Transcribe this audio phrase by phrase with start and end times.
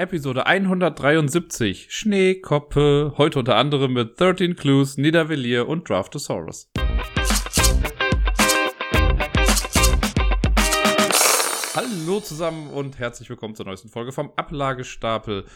[0.00, 3.14] Episode 173 Schneekoppe.
[3.18, 6.70] Heute unter anderem mit 13 Clues, Nidavellir und Draftosaurus.
[11.74, 15.46] Hallo zusammen und herzlich willkommen zur neuesten Folge vom Ablagestapel.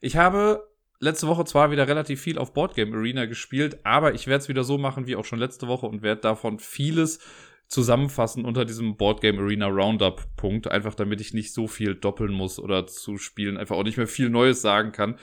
[0.00, 4.42] Ich habe letzte Woche zwar wieder relativ viel auf Boardgame Arena gespielt, aber ich werde
[4.42, 7.20] es wieder so machen wie auch schon letzte Woche und werde davon vieles
[7.68, 12.58] zusammenfassen unter diesem Boardgame Arena Roundup Punkt, einfach damit ich nicht so viel doppeln muss
[12.58, 15.18] oder zu spielen einfach auch nicht mehr viel Neues sagen kann.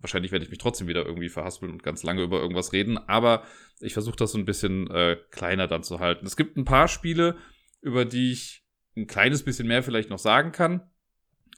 [0.00, 3.44] Wahrscheinlich werde ich mich trotzdem wieder irgendwie verhaspeln und ganz lange über irgendwas reden, aber
[3.80, 6.26] ich versuche das so ein bisschen äh, kleiner dann zu halten.
[6.26, 7.36] Es gibt ein paar Spiele,
[7.80, 8.64] über die ich
[8.96, 10.82] ein kleines bisschen mehr vielleicht noch sagen kann.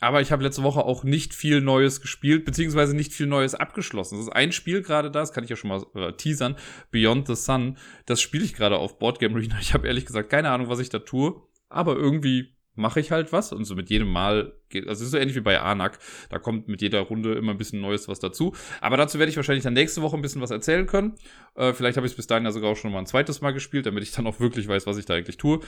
[0.01, 4.17] Aber ich habe letzte Woche auch nicht viel Neues gespielt, beziehungsweise nicht viel Neues abgeschlossen.
[4.17, 6.57] Das ist ein Spiel gerade da, das kann ich ja schon mal äh, teasern,
[6.91, 7.79] Beyond the Sun.
[8.07, 9.59] Das spiele ich gerade auf Boardgame Arena.
[9.61, 13.33] Ich habe ehrlich gesagt keine Ahnung, was ich da tue, aber irgendwie mache ich halt
[13.33, 15.99] was und so mit jedem Mal geht, also es ist so ähnlich wie bei Anak,
[16.31, 18.55] da kommt mit jeder Runde immer ein bisschen Neues was dazu.
[18.81, 21.17] Aber dazu werde ich wahrscheinlich dann nächste Woche ein bisschen was erzählen können.
[21.57, 23.51] Äh, vielleicht habe ich es bis dahin ja sogar auch schon mal ein zweites Mal
[23.51, 25.61] gespielt, damit ich dann auch wirklich weiß, was ich da eigentlich tue.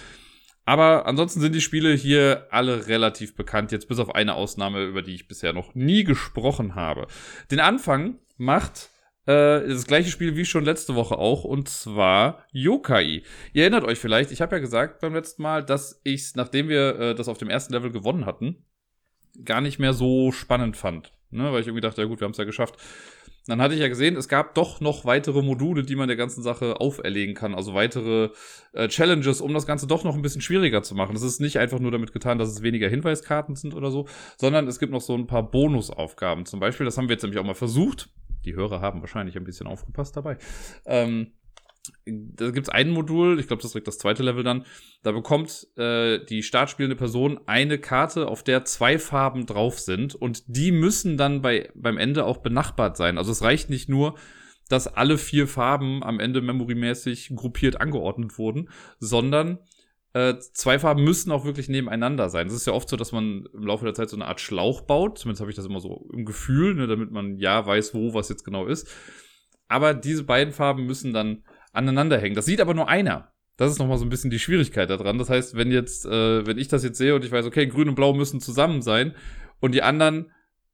[0.70, 5.02] Aber ansonsten sind die Spiele hier alle relativ bekannt, jetzt bis auf eine Ausnahme, über
[5.02, 7.08] die ich bisher noch nie gesprochen habe.
[7.50, 8.90] Den Anfang macht
[9.26, 13.24] äh, das gleiche Spiel wie schon letzte Woche auch, und zwar Yokai.
[13.52, 17.00] Ihr erinnert euch vielleicht, ich habe ja gesagt beim letzten Mal, dass ich nachdem wir
[17.00, 18.64] äh, das auf dem ersten Level gewonnen hatten,
[19.44, 21.10] gar nicht mehr so spannend fand.
[21.30, 21.52] Ne?
[21.52, 22.76] Weil ich irgendwie dachte, ja gut, wir haben es ja geschafft.
[23.46, 26.42] Dann hatte ich ja gesehen, es gab doch noch weitere Module, die man der ganzen
[26.42, 27.54] Sache auferlegen kann.
[27.54, 28.30] Also weitere
[28.72, 31.16] äh, Challenges, um das Ganze doch noch ein bisschen schwieriger zu machen.
[31.16, 34.68] Es ist nicht einfach nur damit getan, dass es weniger Hinweiskarten sind oder so, sondern
[34.68, 36.44] es gibt noch so ein paar Bonusaufgaben.
[36.44, 38.10] Zum Beispiel, das haben wir jetzt nämlich auch mal versucht.
[38.44, 40.38] Die Hörer haben wahrscheinlich ein bisschen aufgepasst dabei.
[40.86, 41.32] Ähm,
[42.04, 44.64] da gibt es ein Modul, ich glaube, das ist direkt das zweite Level dann.
[45.02, 50.44] Da bekommt äh, die startspielende Person eine Karte, auf der zwei Farben drauf sind und
[50.46, 53.18] die müssen dann bei, beim Ende auch benachbart sein.
[53.18, 54.16] Also es reicht nicht nur,
[54.68, 59.58] dass alle vier Farben am Ende memorymäßig gruppiert angeordnet wurden, sondern
[60.12, 62.46] äh, zwei Farben müssen auch wirklich nebeneinander sein.
[62.46, 64.82] Es ist ja oft so, dass man im Laufe der Zeit so eine Art Schlauch
[64.82, 65.18] baut.
[65.18, 68.28] Zumindest habe ich das immer so im Gefühl, ne, damit man ja weiß, wo was
[68.28, 68.88] jetzt genau ist.
[69.68, 72.34] Aber diese beiden Farben müssen dann aneinander hängen.
[72.34, 73.32] Das sieht aber nur einer.
[73.56, 75.18] Das ist nochmal so ein bisschen die Schwierigkeit daran.
[75.18, 77.88] Das heißt, wenn jetzt, äh, wenn ich das jetzt sehe und ich weiß, okay, grün
[77.88, 79.14] und blau müssen zusammen sein
[79.60, 80.30] und die anderen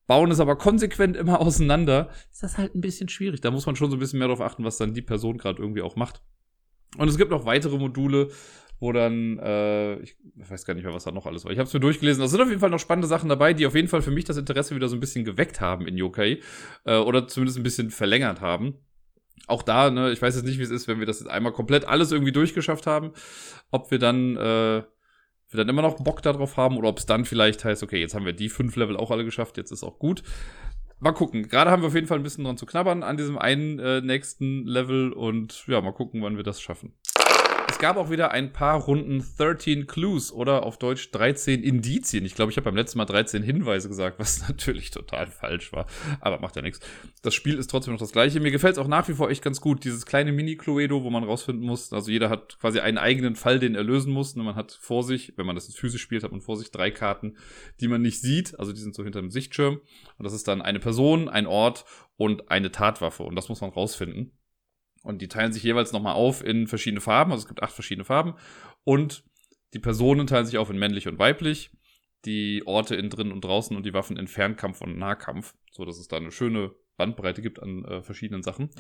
[0.07, 3.41] bauen es aber konsequent immer auseinander, ist das halt ein bisschen schwierig.
[3.41, 5.61] Da muss man schon so ein bisschen mehr darauf achten, was dann die Person gerade
[5.61, 6.23] irgendwie auch macht.
[6.97, 8.29] Und es gibt noch weitere Module,
[8.79, 11.51] wo dann, äh, ich weiß gar nicht mehr, was da noch alles war.
[11.51, 12.21] Ich habe es mir durchgelesen.
[12.21, 14.27] Da sind auf jeden Fall noch spannende Sachen dabei, die auf jeden Fall für mich
[14.27, 16.41] das Interesse wieder so ein bisschen geweckt haben in Yokai.
[16.85, 18.79] Äh, oder zumindest ein bisschen verlängert haben
[19.47, 21.53] auch da, ne, ich weiß jetzt nicht, wie es ist, wenn wir das jetzt einmal
[21.53, 23.13] komplett alles irgendwie durchgeschafft haben,
[23.71, 24.83] ob wir dann, äh,
[25.49, 28.15] wir dann immer noch Bock darauf haben oder ob es dann vielleicht heißt, okay, jetzt
[28.15, 30.23] haben wir die fünf Level auch alle geschafft, jetzt ist auch gut.
[30.99, 31.47] Mal gucken.
[31.49, 34.01] Gerade haben wir auf jeden Fall ein bisschen dran zu knabbern an diesem einen äh,
[34.01, 36.95] nächsten Level und ja, mal gucken, wann wir das schaffen.
[37.77, 42.25] Es gab auch wieder ein paar Runden 13 Clues oder auf Deutsch 13 Indizien.
[42.25, 45.85] Ich glaube, ich habe beim letzten Mal 13 Hinweise gesagt, was natürlich total falsch war.
[46.21, 46.81] Aber macht ja nichts.
[47.21, 48.41] Das Spiel ist trotzdem noch das gleiche.
[48.41, 49.85] Mir gefällt es auch nach wie vor echt ganz gut.
[49.85, 51.93] Dieses kleine Mini-Cluedo, wo man rausfinden muss.
[51.93, 54.33] Also jeder hat quasi einen eigenen Fall, den er lösen muss.
[54.33, 56.91] Und man hat vor sich, wenn man das physisch spielt, hat man vor sich drei
[56.91, 57.37] Karten,
[57.81, 58.59] die man nicht sieht.
[58.59, 59.83] Also die sind so hinter dem Sichtschirm.
[60.17, 61.85] Und das ist dann eine Person, ein Ort
[62.17, 63.23] und eine Tatwaffe.
[63.23, 64.33] Und das muss man rausfinden.
[65.07, 67.31] Und die teilen sich jeweils nochmal auf in verschiedene Farben.
[67.31, 68.35] Also es gibt acht verschiedene Farben.
[68.83, 69.23] Und
[69.73, 71.71] die Personen teilen sich auf in männlich und weiblich.
[72.25, 75.55] Die Orte in drin und draußen und die Waffen in Fernkampf und Nahkampf.
[75.71, 78.71] So dass es da eine schöne Bandbreite gibt an äh, verschiedenen Sachen.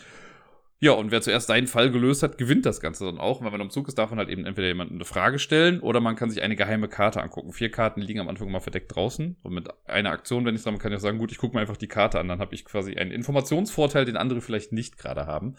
[0.78, 3.40] Ja, und wer zuerst seinen Fall gelöst hat, gewinnt das Ganze dann auch.
[3.40, 5.80] Und wenn man am Zug ist, darf man halt eben entweder jemandem eine Frage stellen
[5.80, 7.52] oder man kann sich eine geheime Karte angucken.
[7.52, 9.36] Vier Karten liegen am Anfang mal verdeckt draußen.
[9.42, 11.78] Und mit einer Aktion, wenn ich sage, kann ich sagen, gut, ich gucke mir einfach
[11.78, 12.28] die Karte an.
[12.28, 15.56] Dann habe ich quasi einen Informationsvorteil, den andere vielleicht nicht gerade haben.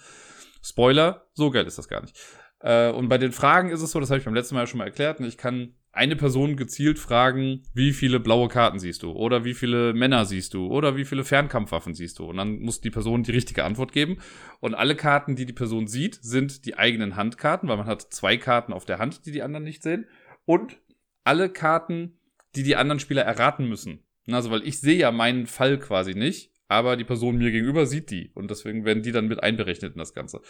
[0.62, 2.18] Spoiler, so geil ist das gar nicht.
[2.59, 4.79] Äh, und bei den Fragen ist es so, das habe ich beim letzten Mal schon
[4.79, 9.12] mal erklärt, ich kann eine Person gezielt fragen, wie viele blaue Karten siehst du?
[9.12, 10.68] Oder wie viele Männer siehst du?
[10.68, 12.25] Oder wie viele Fernkampfwaffen siehst du?
[12.25, 14.19] Und dann muss die Person die richtige Antwort geben.
[14.59, 18.38] Und alle Karten, die die Person sieht, sind die eigenen Handkarten, weil man hat zwei
[18.38, 20.06] Karten auf der Hand, die die anderen nicht sehen.
[20.45, 20.77] Und
[21.24, 22.19] alle Karten,
[22.56, 24.03] die die anderen Spieler erraten müssen.
[24.30, 28.11] Also, weil ich sehe ja meinen Fall quasi nicht aber die Person mir gegenüber sieht
[28.11, 30.41] die und deswegen werden die dann mit einberechnet in das Ganze.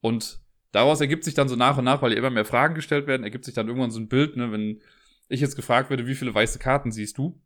[0.00, 0.40] Und
[0.72, 3.44] daraus ergibt sich dann so nach und nach, weil immer mehr Fragen gestellt werden, ergibt
[3.44, 4.80] sich dann irgendwann so ein Bild, ne, wenn
[5.28, 7.40] ich jetzt gefragt werde, wie viele weiße Karten siehst du?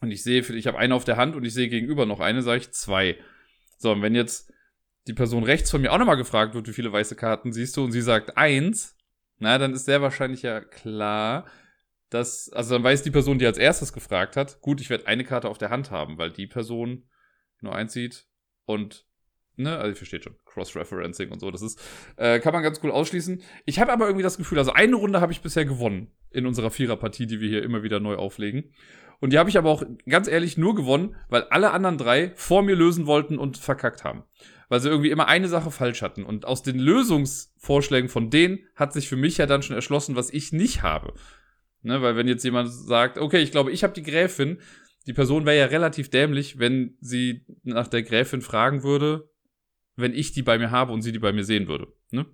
[0.00, 2.42] Und ich sehe, ich habe eine auf der Hand und ich sehe gegenüber noch eine,
[2.42, 3.18] sage ich zwei.
[3.78, 4.52] So, und wenn jetzt
[5.06, 7.84] die Person rechts von mir auch nochmal gefragt wird, wie viele weiße Karten siehst du,
[7.84, 8.96] und sie sagt eins,
[9.38, 11.46] na, dann ist sehr wahrscheinlich ja klar,
[12.10, 15.24] dass, also dann weiß die Person, die als erstes gefragt hat, gut, ich werde eine
[15.24, 17.08] Karte auf der Hand haben, weil die Person
[17.66, 18.26] nur eins sieht
[18.64, 19.06] und
[19.58, 20.36] Ne, also ich verstehe schon.
[20.44, 21.50] Cross-Referencing und so.
[21.50, 21.80] Das ist,
[22.16, 23.40] äh, kann man ganz cool ausschließen.
[23.64, 26.70] Ich habe aber irgendwie das Gefühl, also eine Runde habe ich bisher gewonnen in unserer
[26.70, 28.74] Viererpartie, die wir hier immer wieder neu auflegen.
[29.18, 32.62] Und die habe ich aber auch ganz ehrlich nur gewonnen, weil alle anderen drei vor
[32.62, 34.24] mir lösen wollten und verkackt haben.
[34.68, 36.22] Weil sie irgendwie immer eine Sache falsch hatten.
[36.22, 40.30] Und aus den Lösungsvorschlägen von denen hat sich für mich ja dann schon erschlossen, was
[40.30, 41.14] ich nicht habe.
[41.82, 44.58] Ne, weil wenn jetzt jemand sagt, okay, ich glaube, ich habe die Gräfin,
[45.06, 49.30] die Person wäre ja relativ dämlich, wenn sie nach der Gräfin fragen würde,
[49.94, 51.88] wenn ich die bei mir habe und sie die bei mir sehen würde.
[52.10, 52.26] Ne?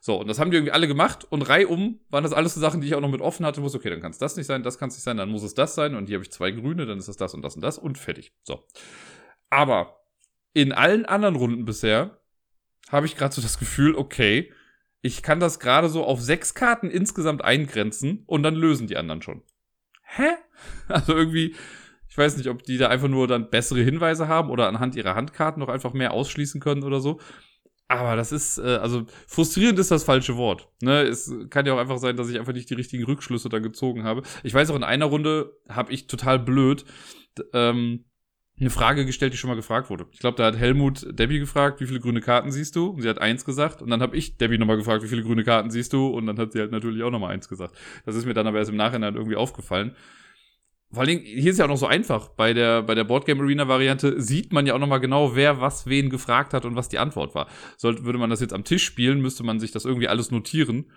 [0.00, 2.80] So, und das haben die irgendwie alle gemacht und reihum waren das alles so Sachen,
[2.80, 4.46] die ich auch noch mit offen hatte, wo es, okay, dann kann es das nicht
[4.46, 6.32] sein, das kann es nicht sein, dann muss es das sein und hier habe ich
[6.32, 8.32] zwei grüne, dann ist das das und das und das und fertig.
[8.42, 8.66] So.
[9.50, 10.00] Aber
[10.52, 12.20] in allen anderen Runden bisher
[12.88, 14.52] habe ich gerade so das Gefühl, okay,
[15.02, 19.22] ich kann das gerade so auf sechs Karten insgesamt eingrenzen und dann lösen die anderen
[19.22, 19.42] schon.
[20.02, 20.30] Hä?
[20.88, 21.54] Also irgendwie,
[22.16, 25.14] ich weiß nicht, ob die da einfach nur dann bessere Hinweise haben oder anhand ihrer
[25.14, 27.20] Handkarten noch einfach mehr ausschließen können oder so.
[27.88, 30.66] Aber das ist, äh, also frustrierend ist das falsche Wort.
[30.80, 31.02] Ne?
[31.02, 34.04] Es kann ja auch einfach sein, dass ich einfach nicht die richtigen Rückschlüsse dann gezogen
[34.04, 34.22] habe.
[34.44, 36.86] Ich weiß auch, in einer Runde habe ich total blöd
[37.52, 38.06] ähm,
[38.58, 40.06] eine Frage gestellt, die schon mal gefragt wurde.
[40.10, 42.86] Ich glaube, da hat Helmut Debbie gefragt, wie viele grüne Karten siehst du?
[42.86, 43.82] Und sie hat eins gesagt.
[43.82, 46.06] Und dann habe ich Debbie nochmal gefragt, wie viele grüne Karten siehst du?
[46.06, 47.76] Und dann hat sie halt natürlich auch nochmal eins gesagt.
[48.06, 49.94] Das ist mir dann aber erst im Nachhinein irgendwie aufgefallen.
[50.92, 52.28] Vor allen Dingen, hier ist ja auch noch so einfach.
[52.28, 55.86] Bei der, bei der Boardgame Arena Variante sieht man ja auch nochmal genau, wer was
[55.86, 57.48] wen gefragt hat und was die Antwort war.
[57.76, 60.90] Sollte, würde man das jetzt am Tisch spielen, müsste man sich das irgendwie alles notieren.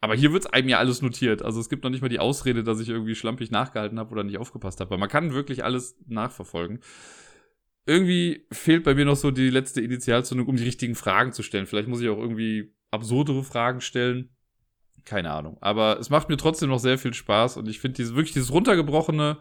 [0.00, 1.42] Aber hier wird einem ja alles notiert.
[1.42, 4.24] Also es gibt noch nicht mal die Ausrede, dass ich irgendwie schlampig nachgehalten habe oder
[4.24, 4.98] nicht aufgepasst habe.
[4.98, 6.80] Man kann wirklich alles nachverfolgen.
[7.86, 11.66] Irgendwie fehlt bei mir noch so die letzte Initialzündung, um die richtigen Fragen zu stellen.
[11.66, 14.30] Vielleicht muss ich auch irgendwie absurdere Fragen stellen
[15.04, 15.58] keine Ahnung.
[15.60, 18.52] Aber es macht mir trotzdem noch sehr viel Spaß und ich finde dieses, wirklich dieses
[18.52, 19.38] runtergebrochene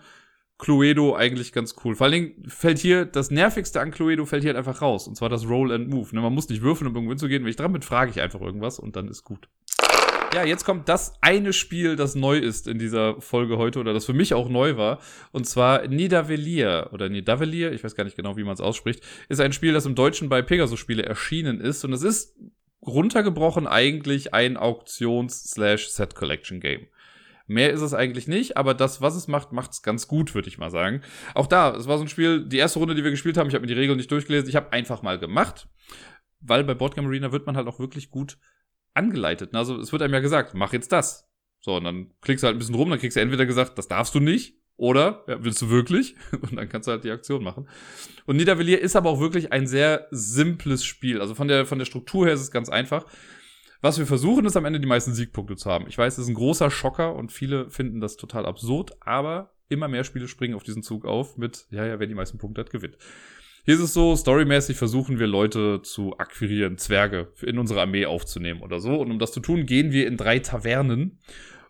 [0.62, 1.96] Cluedo eigentlich ganz cool.
[1.96, 5.08] Vor allen Dingen fällt hier, das nervigste an Cluedo fällt hier halt einfach raus.
[5.08, 6.16] Und zwar das Roll and Move.
[6.16, 7.44] Ne, man muss nicht würfeln, um irgendwo hinzugehen.
[7.44, 9.50] Wenn ich dran bin, frage ich einfach irgendwas und dann ist gut.
[10.34, 14.06] Ja, jetzt kommt das eine Spiel, das neu ist in dieser Folge heute oder das
[14.06, 15.00] für mich auch neu war.
[15.32, 19.42] Und zwar Nidavellir oder Nidavellir, ich weiß gar nicht genau, wie man es ausspricht, ist
[19.42, 21.84] ein Spiel, das im Deutschen bei Pegasus Spiele erschienen ist.
[21.84, 22.38] Und es ist
[22.86, 26.88] runtergebrochen eigentlich ein Auktions-Set-Collection-Game.
[27.48, 30.48] Mehr ist es eigentlich nicht, aber das, was es macht, macht es ganz gut, würde
[30.48, 31.02] ich mal sagen.
[31.36, 33.56] Auch da, es war so ein Spiel, die erste Runde, die wir gespielt haben, ich
[33.56, 35.68] habe mir die Regeln nicht durchgelesen, ich habe einfach mal gemacht,
[36.40, 38.38] weil bei Boardgame Arena wird man halt auch wirklich gut
[38.94, 39.54] angeleitet.
[39.54, 41.28] Also es wird einem ja gesagt, mach jetzt das.
[41.60, 43.88] So, und dann klickst du halt ein bisschen rum, dann kriegst du entweder gesagt, das
[43.88, 46.16] darfst du nicht, oder ja, willst du wirklich?
[46.42, 47.70] Und dann kannst du halt die Aktion machen.
[48.26, 51.22] Und Niedervilliers ist aber auch wirklich ein sehr simples Spiel.
[51.22, 53.06] Also von der, von der Struktur her ist es ganz einfach.
[53.82, 55.86] Was wir versuchen, ist am Ende die meisten Siegpunkte zu haben.
[55.88, 59.88] Ich weiß, das ist ein großer Schocker und viele finden das total absurd, aber immer
[59.88, 62.72] mehr Spiele springen auf diesen Zug auf mit, ja, ja, wer die meisten Punkte hat,
[62.72, 62.98] gewinnt.
[63.64, 68.62] Hier ist es so, storymäßig versuchen wir Leute zu akquirieren, Zwerge in unsere Armee aufzunehmen
[68.64, 68.96] oder so.
[68.96, 71.20] Und um das zu tun, gehen wir in drei Tavernen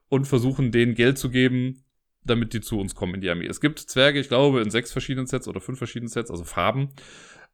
[0.07, 1.83] und versuchen denen Geld zu geben,
[2.23, 3.47] damit die zu uns kommen in die Armee.
[3.47, 6.89] Es gibt Zwerge, ich glaube, in sechs verschiedenen Sets oder fünf verschiedenen Sets, also Farben.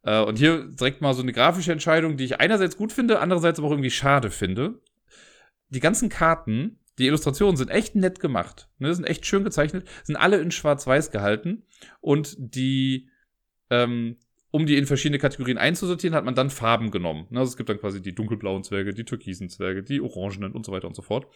[0.02, 3.58] Äh, und hier direkt mal so eine grafische Entscheidung, die ich einerseits gut finde, andererseits
[3.58, 4.80] aber auch irgendwie schade finde.
[5.70, 8.68] Die ganzen Karten, die Illustrationen sind echt nett gemacht.
[8.78, 11.64] Ne, sind echt schön gezeichnet, sind alle in schwarz-weiß gehalten.
[12.00, 13.08] Und die,
[13.70, 14.16] ähm,
[14.50, 17.26] um die in verschiedene Kategorien einzusortieren, hat man dann Farben genommen.
[17.30, 20.66] Ne, also es gibt dann quasi die dunkelblauen Zwerge, die türkisen Zwerge, die orangenen und
[20.66, 21.26] so weiter und so fort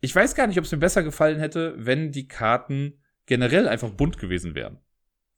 [0.00, 3.90] ich weiß gar nicht, ob es mir besser gefallen hätte, wenn die Karten generell einfach
[3.90, 4.78] bunt gewesen wären.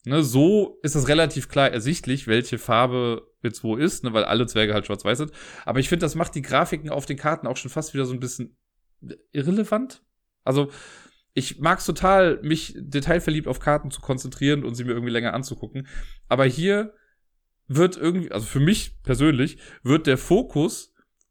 [0.06, 4.46] Ne, so ist es relativ klar ersichtlich, welche Farbe jetzt wo ist, ne, weil alle
[4.46, 5.32] Zwerge halt schwarz-weiß sind.
[5.66, 8.14] Aber ich finde, das macht die Grafiken auf den Karten auch schon fast wieder so
[8.14, 8.56] ein bisschen
[9.32, 10.02] irrelevant.
[10.42, 10.70] Also,
[11.34, 15.34] ich mag es total, mich detailverliebt auf Karten zu konzentrieren und sie mir irgendwie länger
[15.34, 15.86] anzugucken.
[16.28, 16.94] Aber hier
[17.68, 20.89] wird irgendwie, also für mich persönlich, wird der Fokus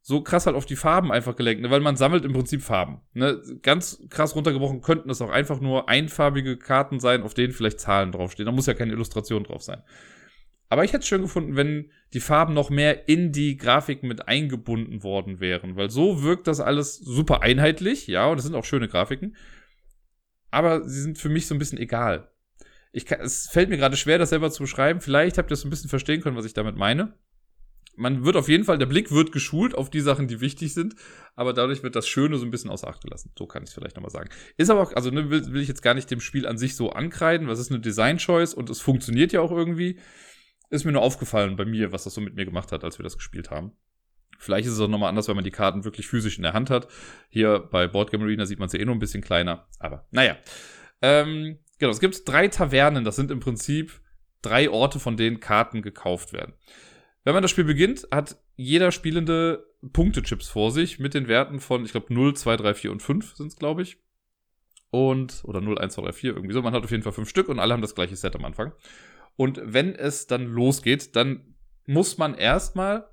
[0.10, 1.70] so krass halt auf die Farben einfach gelenkt, ne?
[1.70, 3.00] weil man sammelt im Prinzip Farben.
[3.14, 3.40] Ne?
[3.62, 8.12] Ganz krass runtergebrochen könnten es auch einfach nur einfarbige Karten sein, auf denen vielleicht Zahlen
[8.12, 8.48] draufstehen.
[8.48, 9.84] Da muss ja keine Illustration drauf sein.
[10.68, 14.28] Aber ich hätte es schön gefunden, wenn die Farben noch mehr in die Grafiken mit
[14.28, 18.66] eingebunden worden wären, weil so wirkt das alles super einheitlich, ja, und es sind auch
[18.66, 19.36] schöne Grafiken.
[20.50, 22.32] Aber sie sind für mich so ein bisschen egal.
[22.92, 25.02] Ich kann, es fällt mir gerade schwer, das selber zu beschreiben.
[25.02, 27.14] Vielleicht habt ihr es ein bisschen verstehen können, was ich damit meine
[28.00, 30.96] man wird auf jeden Fall, der Blick wird geschult auf die Sachen, die wichtig sind,
[31.36, 33.32] aber dadurch wird das Schöne so ein bisschen außer Acht gelassen.
[33.38, 34.30] So kann ich es vielleicht nochmal sagen.
[34.58, 36.76] Ist aber auch, also ne, will, will ich jetzt gar nicht dem Spiel an sich
[36.76, 40.00] so ankreiden, was ist eine Design-Choice und es funktioniert ja auch irgendwie.
[40.70, 43.04] Ist mir nur aufgefallen bei mir, was das so mit mir gemacht hat, als wir
[43.04, 43.74] das gespielt haben.
[44.38, 46.70] Vielleicht ist es auch nochmal anders, wenn man die Karten wirklich physisch in der Hand
[46.70, 46.88] hat.
[47.30, 49.68] Hier bei Boardgame Arena sieht man sie eh noch ein bisschen kleiner.
[49.80, 50.38] Aber naja.
[51.02, 53.04] Ähm, genau, es gibt drei Tavernen.
[53.04, 54.00] Das sind im Prinzip
[54.42, 56.54] drei Orte, von denen Karten gekauft werden.
[57.30, 61.86] Wenn man das Spiel beginnt, hat jeder Spielende Punktechips vor sich mit den Werten von,
[61.86, 63.98] ich glaube, 0, 2, 3, 4 und 5 sind es, glaube ich.
[64.90, 66.64] Und, oder 0, 1, 2, 3, 4, irgendwie so.
[66.64, 68.72] Man hat auf jeden Fall fünf Stück und alle haben das gleiche Set am Anfang.
[69.36, 71.54] Und wenn es dann losgeht, dann
[71.86, 73.08] muss man erstmal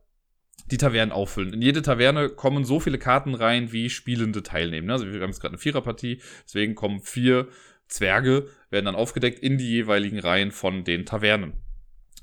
[0.70, 1.52] die Tavernen auffüllen.
[1.52, 4.88] In jede Taverne kommen so viele Karten rein, wie Spielende teilnehmen.
[4.88, 7.48] Also wir haben jetzt gerade eine Viererpartie, deswegen kommen vier
[7.86, 11.65] Zwerge, werden dann aufgedeckt in die jeweiligen Reihen von den Tavernen.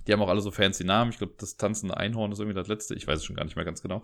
[0.07, 1.12] Die haben auch alle so fancy Namen.
[1.12, 2.95] Ich glaube, das tanzende Einhorn ist irgendwie das letzte.
[2.95, 4.03] Ich weiß es schon gar nicht mehr ganz genau.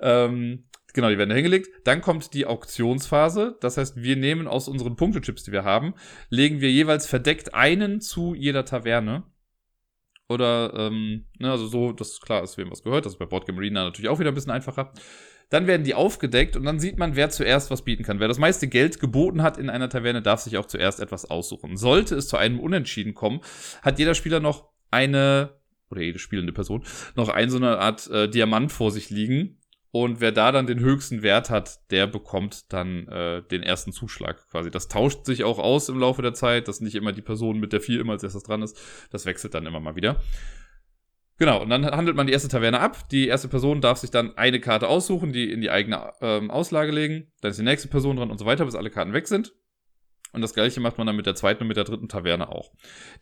[0.00, 1.68] Ähm, genau, die werden da hingelegt.
[1.84, 3.56] Dann kommt die Auktionsphase.
[3.60, 5.94] Das heißt, wir nehmen aus unseren Punktechips, die wir haben,
[6.30, 9.24] legen wir jeweils verdeckt einen zu jeder Taverne.
[10.28, 13.06] Oder, ähm, ne, also so, dass klar ist, wem was gehört.
[13.06, 14.92] Das ist bei Boardgame Arena natürlich auch wieder ein bisschen einfacher.
[15.50, 18.20] Dann werden die aufgedeckt und dann sieht man, wer zuerst was bieten kann.
[18.20, 21.78] Wer das meiste Geld geboten hat in einer Taverne, darf sich auch zuerst etwas aussuchen.
[21.78, 23.40] Sollte es zu einem Unentschieden kommen,
[23.80, 25.58] hat jeder Spieler noch eine,
[25.90, 29.58] oder jede spielende Person, noch ein so eine Art äh, Diamant vor sich liegen.
[29.90, 34.46] Und wer da dann den höchsten Wert hat, der bekommt dann äh, den ersten Zuschlag
[34.50, 34.70] quasi.
[34.70, 37.72] Das tauscht sich auch aus im Laufe der Zeit, dass nicht immer die Person mit
[37.72, 38.78] der 4 immer als erstes dran ist.
[39.10, 40.20] Das wechselt dann immer mal wieder.
[41.38, 43.08] Genau, und dann handelt man die erste Taverne ab.
[43.10, 46.90] Die erste Person darf sich dann eine Karte aussuchen, die in die eigene ähm, Auslage
[46.90, 47.32] legen.
[47.40, 49.54] Dann ist die nächste Person dran und so weiter, bis alle Karten weg sind.
[50.32, 52.70] Und das gleiche macht man dann mit der zweiten und mit der dritten Taverne auch.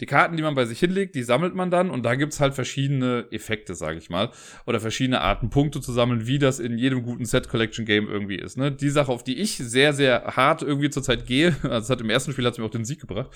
[0.00, 2.54] Die Karten, die man bei sich hinlegt, die sammelt man dann und da gibt's halt
[2.54, 4.30] verschiedene Effekte, sage ich mal.
[4.66, 8.58] Oder verschiedene Arten, Punkte zu sammeln, wie das in jedem guten Set-Collection-Game irgendwie ist.
[8.58, 8.72] Ne?
[8.72, 12.10] Die Sache, auf die ich sehr, sehr hart irgendwie zurzeit gehe, also das hat im
[12.10, 13.30] ersten Spiel hat's mir auch den Sieg gebracht,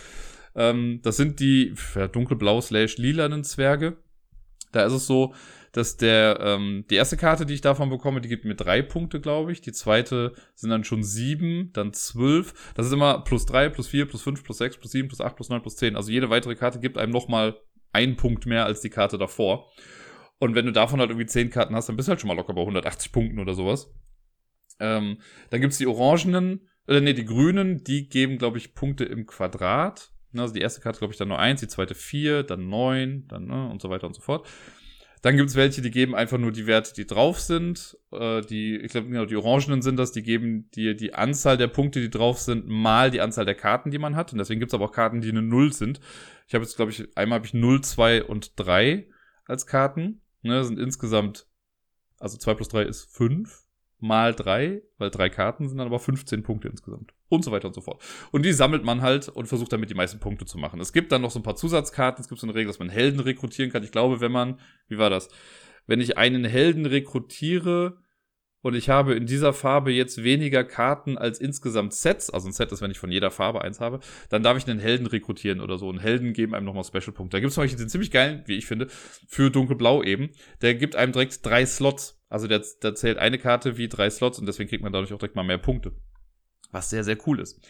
[0.55, 1.75] ähm, das sind die
[2.13, 3.97] dunkelblau slash lilanen Zwerge.
[4.73, 5.35] Da ist es so,
[5.73, 9.21] dass der, ähm, die erste Karte, die ich davon bekomme, die gibt mir drei Punkte,
[9.21, 9.61] glaube ich.
[9.61, 12.73] Die zweite sind dann schon sieben, dann zwölf.
[12.75, 15.37] Das ist immer plus drei, plus vier, plus fünf, plus sechs, plus sieben, plus acht,
[15.37, 15.97] plus neun, plus zehn.
[15.97, 17.57] Also jede weitere Karte gibt einem nochmal
[17.93, 19.71] einen Punkt mehr als die Karte davor.
[20.39, 22.37] Und wenn du davon halt irgendwie zehn Karten hast, dann bist du halt schon mal
[22.37, 23.93] locker bei 180 Punkten oder sowas.
[24.81, 25.19] Ähm,
[25.51, 30.13] dann gibt's die orangenen, äh, nee, die grünen, die geben, glaube ich, Punkte im Quadrat.
[30.37, 33.47] Also die erste Karte, glaube ich, dann nur eins, die zweite vier, dann neun, dann
[33.47, 34.47] ne, und so weiter und so fort.
[35.23, 37.99] Dann gibt es welche, die geben einfach nur die Werte, die drauf sind.
[38.11, 41.67] Äh, die, ich glaube, genau, die Orangenen sind das, die geben dir die Anzahl der
[41.67, 44.33] Punkte, die drauf sind, mal die Anzahl der Karten, die man hat.
[44.33, 46.01] Und deswegen gibt es aber auch Karten, die eine Null sind.
[46.47, 49.09] Ich habe jetzt, glaube ich, einmal habe ich 0, 2 und 3
[49.45, 50.23] als Karten.
[50.43, 51.47] Ne, sind insgesamt,
[52.19, 53.67] also 2 plus 3 ist 5
[53.99, 57.75] mal 3, weil drei Karten sind dann aber 15 Punkte insgesamt und so weiter und
[57.75, 58.03] so fort.
[58.33, 60.81] Und die sammelt man halt und versucht damit die meisten Punkte zu machen.
[60.81, 62.23] Es gibt dann noch so ein paar Zusatzkarten.
[62.23, 63.83] Es gibt so eine Regel, dass man Helden rekrutieren kann.
[63.83, 65.29] Ich glaube, wenn man, wie war das?
[65.87, 67.99] Wenn ich einen Helden rekrutiere
[68.63, 72.73] und ich habe in dieser Farbe jetzt weniger Karten als insgesamt Sets, also ein Set
[72.73, 75.79] ist, wenn ich von jeder Farbe eins habe, dann darf ich einen Helden rekrutieren oder
[75.79, 75.89] so.
[75.89, 77.37] Und Helden geben einem nochmal Special-Punkte.
[77.37, 80.31] Da gibt es zum Beispiel den ziemlich geilen, wie ich finde, für dunkelblau eben.
[80.61, 82.21] Der gibt einem direkt drei Slots.
[82.29, 85.19] Also der, der zählt eine Karte wie drei Slots und deswegen kriegt man dadurch auch
[85.19, 85.93] direkt mal mehr Punkte.
[86.71, 87.61] Was sehr, sehr cool ist.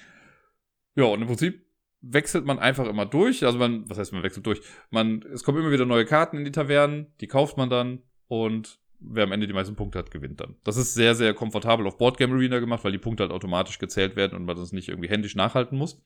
[0.94, 1.64] Ja, und im Prinzip
[2.00, 3.44] wechselt man einfach immer durch.
[3.44, 4.60] Also man, was heißt man wechselt durch?
[4.90, 8.78] Man, es kommen immer wieder neue Karten in die Tavernen, die kauft man dann und
[9.00, 10.56] wer am Ende die meisten Punkte hat, gewinnt dann.
[10.64, 14.16] Das ist sehr, sehr komfortabel auf Boardgame Arena gemacht, weil die Punkte halt automatisch gezählt
[14.16, 16.02] werden und man das nicht irgendwie händisch nachhalten muss.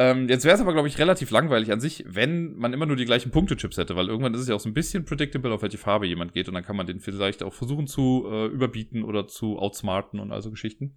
[0.00, 2.94] Ähm, jetzt wäre es aber, glaube ich, relativ langweilig an sich, wenn man immer nur
[2.94, 5.62] die gleichen Punktechips hätte, weil irgendwann ist es ja auch so ein bisschen predictable, auf
[5.62, 9.02] welche Farbe jemand geht und dann kann man den vielleicht auch versuchen zu äh, überbieten
[9.02, 10.96] oder zu outsmarten und also Geschichten.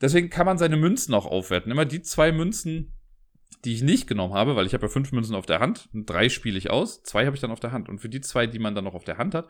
[0.00, 1.70] Deswegen kann man seine Münzen auch aufwerten.
[1.70, 2.92] Immer die zwei Münzen,
[3.64, 6.28] die ich nicht genommen habe, weil ich habe ja fünf Münzen auf der Hand, drei
[6.28, 7.88] spiele ich aus, zwei habe ich dann auf der Hand.
[7.88, 9.48] Und für die zwei, die man dann noch auf der Hand hat,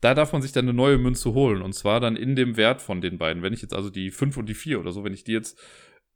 [0.00, 1.62] da darf man sich dann eine neue Münze holen.
[1.62, 3.42] Und zwar dann in dem Wert von den beiden.
[3.42, 5.58] Wenn ich jetzt also die fünf und die vier oder so, wenn ich die jetzt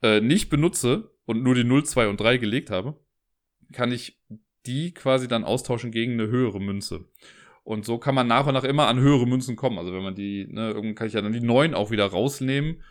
[0.02, 2.98] äh, nicht benutze und nur die 0, 2 und 3 gelegt habe,
[3.72, 4.20] kann ich
[4.66, 7.08] die quasi dann austauschen gegen eine höhere Münze.
[7.62, 9.78] Und so kann man nach und nach immer an höhere Münzen kommen.
[9.78, 12.82] Also wenn man die, ne, irgendwann kann ich ja dann die 9 auch wieder rausnehmen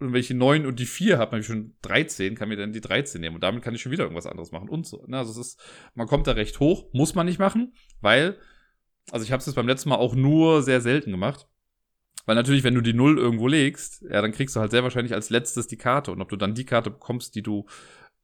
[0.00, 2.56] und wenn ich die 9 und die 4 habe, habe ich schon 13, kann mir
[2.56, 3.34] dann die 13 nehmen.
[3.34, 5.04] Und damit kann ich schon wieder irgendwas anderes machen und so.
[5.06, 5.18] Ne?
[5.18, 5.60] Also es ist,
[5.94, 8.38] man kommt da recht hoch, muss man nicht machen, weil,
[9.10, 11.48] also ich habe es jetzt beim letzten Mal auch nur sehr selten gemacht.
[12.26, 15.14] Weil natürlich, wenn du die 0 irgendwo legst, ja, dann kriegst du halt sehr wahrscheinlich
[15.14, 16.12] als letztes die Karte.
[16.12, 17.66] Und ob du dann die Karte bekommst, die du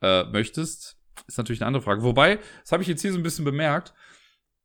[0.02, 2.02] äh, möchtest, ist natürlich eine andere Frage.
[2.02, 3.95] Wobei, das habe ich jetzt hier so ein bisschen bemerkt,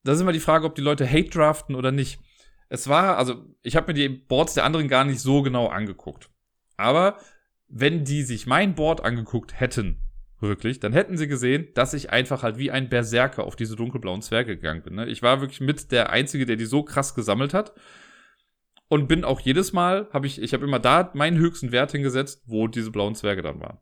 [0.04, 2.20] da ist immer die Frage, ob die Leute Hate draften oder nicht.
[2.68, 6.30] Es war, also ich habe mir die Boards der anderen gar nicht so genau angeguckt.
[6.80, 7.18] Aber
[7.68, 9.98] wenn die sich mein Board angeguckt hätten,
[10.40, 14.22] wirklich, dann hätten sie gesehen, dass ich einfach halt wie ein Berserker auf diese dunkelblauen
[14.22, 14.96] Zwerge gegangen bin.
[14.96, 15.08] Ne?
[15.08, 17.74] Ich war wirklich mit der Einzige, der die so krass gesammelt hat.
[18.88, 22.44] und bin auch jedes Mal, habe ich, ich habe immer da meinen höchsten Wert hingesetzt,
[22.48, 23.78] wo diese blauen Zwerge dann waren.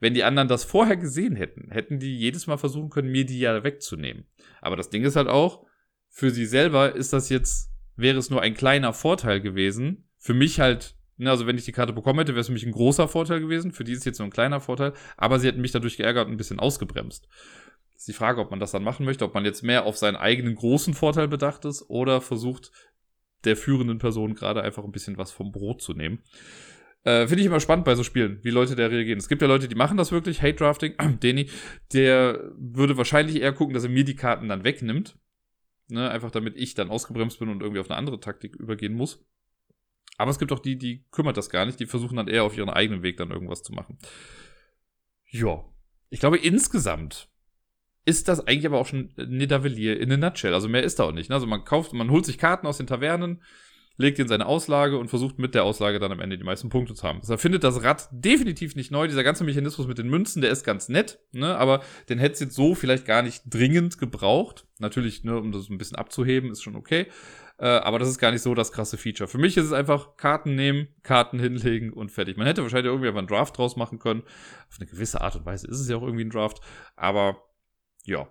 [0.00, 3.38] Wenn die anderen das vorher gesehen hätten, hätten die jedes Mal versuchen können, mir die
[3.40, 4.24] ja wegzunehmen.
[4.60, 5.66] Aber das Ding ist halt auch,
[6.08, 10.08] für sie selber ist das jetzt, wäre es nur ein kleiner Vorteil gewesen.
[10.18, 12.72] Für mich halt, also wenn ich die Karte bekommen hätte, wäre es für mich ein
[12.72, 13.72] großer Vorteil gewesen.
[13.72, 14.92] Für die ist jetzt nur ein kleiner Vorteil.
[15.16, 17.28] Aber sie hätten mich dadurch geärgert und ein bisschen ausgebremst.
[17.94, 19.96] Das ist die Frage, ob man das dann machen möchte, ob man jetzt mehr auf
[19.96, 22.70] seinen eigenen großen Vorteil bedacht ist oder versucht,
[23.44, 26.22] der führenden Person gerade einfach ein bisschen was vom Brot zu nehmen.
[27.04, 29.18] Äh, Finde ich immer spannend bei so Spielen, wie Leute da reagieren.
[29.18, 30.94] Es gibt ja Leute, die machen das wirklich, Hate Drafting.
[31.22, 31.48] Deni,
[31.92, 35.16] der würde wahrscheinlich eher gucken, dass er mir die Karten dann wegnimmt.
[35.88, 39.24] Ne, einfach damit ich dann ausgebremst bin und irgendwie auf eine andere Taktik übergehen muss.
[40.18, 42.56] Aber es gibt auch die, die kümmert das gar nicht, die versuchen dann eher auf
[42.56, 43.98] ihren eigenen Weg dann irgendwas zu machen.
[45.30, 45.64] Ja.
[46.08, 47.28] Ich glaube, insgesamt
[48.06, 50.54] ist das eigentlich aber auch schon Nidavellier in a nutshell.
[50.54, 51.28] Also mehr ist da auch nicht.
[51.28, 51.34] Ne?
[51.34, 53.42] Also man kauft, man holt sich Karten aus den Tavernen,
[53.96, 56.68] legt die in seine Auslage und versucht mit der Auslage dann am Ende die meisten
[56.68, 57.18] Punkte zu haben.
[57.18, 59.08] Also findet das Rad definitiv nicht neu.
[59.08, 61.56] Dieser ganze Mechanismus mit den Münzen, der ist ganz nett, ne?
[61.56, 64.66] aber den hätte es jetzt so vielleicht gar nicht dringend gebraucht.
[64.78, 67.06] Natürlich, ne, um das ein bisschen abzuheben, ist schon okay.
[67.58, 69.28] Äh, aber das ist gar nicht so das krasse Feature.
[69.28, 72.36] Für mich ist es einfach Karten nehmen, Karten hinlegen und fertig.
[72.36, 74.22] Man hätte wahrscheinlich irgendwie einen Draft draus machen können.
[74.68, 76.60] Auf eine gewisse Art und Weise ist es ja auch irgendwie ein Draft.
[76.96, 77.42] Aber
[78.04, 78.28] ja.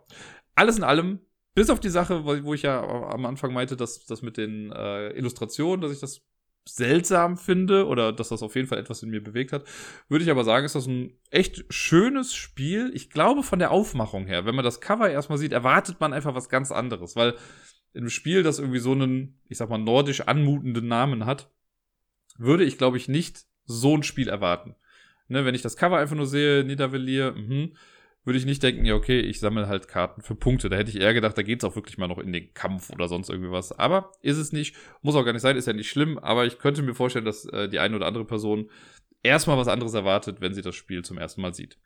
[0.53, 1.19] Alles in allem,
[1.53, 5.09] bis auf die Sache, wo, ich ja am Anfang meinte, dass das mit den äh,
[5.11, 6.21] Illustrationen, dass ich das
[6.67, 9.65] seltsam finde oder dass das auf jeden Fall etwas in mir bewegt hat,
[10.09, 12.91] würde ich aber sagen, ist das ein echt schönes Spiel.
[12.93, 16.33] Ich glaube von der Aufmachung her, wenn man das Cover erstmal sieht, erwartet man einfach
[16.33, 17.35] was ganz anderes, weil
[17.95, 21.49] in einem Spiel, das irgendwie so einen, ich sag mal, nordisch anmutenden Namen hat,
[22.37, 24.75] würde ich, glaube ich, nicht so ein Spiel erwarten.
[25.29, 27.75] Ne, wenn ich das Cover einfach nur sehe, Niedervelier, mhm,
[28.25, 30.67] würde ich nicht denken, ja, okay, ich sammle halt Karten für Punkte.
[30.67, 33.07] Da hätte ich eher gedacht, da geht's auch wirklich mal noch in den Kampf oder
[33.07, 33.71] sonst irgendwie was.
[33.71, 36.59] Aber ist es nicht, muss auch gar nicht sein, ist ja nicht schlimm, aber ich
[36.59, 38.69] könnte mir vorstellen, dass äh, die eine oder andere Person
[39.23, 41.77] erstmal was anderes erwartet, wenn sie das Spiel zum ersten Mal sieht.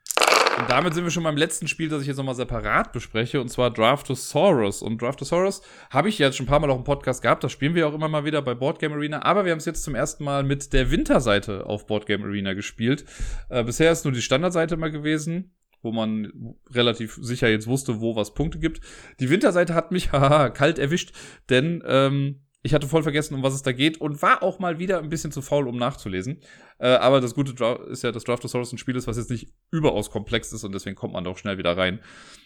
[0.59, 3.47] Und damit sind wir schon beim letzten Spiel, das ich jetzt nochmal separat bespreche, und
[3.47, 4.81] zwar Draftosaurus.
[4.81, 7.75] Und Draftosaurus habe ich jetzt schon ein paar Mal auch im Podcast gehabt, das spielen
[7.75, 10.25] wir auch immer mal wieder bei Boardgame Arena, aber wir haben es jetzt zum ersten
[10.25, 13.05] Mal mit der Winterseite auf Boardgame Arena gespielt.
[13.47, 18.13] Äh, bisher ist nur die Standardseite mal gewesen wo man relativ sicher jetzt wusste, wo
[18.13, 18.81] was Punkte gibt.
[19.21, 21.13] Die Winterseite hat mich haha, kalt erwischt,
[21.49, 24.79] denn ähm, ich hatte voll vergessen, um was es da geht und war auch mal
[24.79, 26.41] wieder ein bisschen zu faul, um nachzulesen.
[26.77, 27.53] Äh, aber das Gute
[27.89, 30.95] ist ja, dass Draftosaurus ein Spiel ist, was jetzt nicht überaus komplex ist und deswegen
[30.95, 32.01] kommt man doch schnell wieder rein.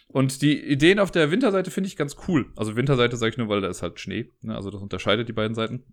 [0.06, 2.52] Und die Ideen auf der Winterseite finde ich ganz cool.
[2.54, 4.30] Also Winterseite sage ich nur, weil da ist halt Schnee.
[4.42, 4.54] Ne?
[4.54, 5.84] Also das unterscheidet die beiden Seiten.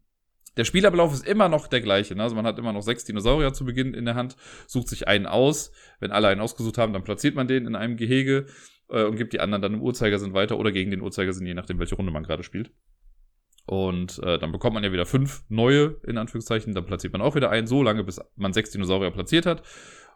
[0.57, 2.13] Der Spielablauf ist immer noch der gleiche.
[2.13, 2.21] Ne?
[2.21, 4.36] Also man hat immer noch sechs Dinosaurier zu Beginn in der Hand,
[4.67, 5.71] sucht sich einen aus.
[5.99, 8.45] Wenn alle einen ausgesucht haben, dann platziert man den in einem Gehege
[8.89, 11.79] äh, und gibt die anderen dann im Uhrzeigersinn weiter oder gegen den Uhrzeigersinn, je nachdem,
[11.79, 12.71] welche Runde man gerade spielt.
[13.65, 16.74] Und äh, dann bekommt man ja wieder fünf neue, in Anführungszeichen.
[16.74, 19.63] Dann platziert man auch wieder einen, so lange, bis man sechs Dinosaurier platziert hat.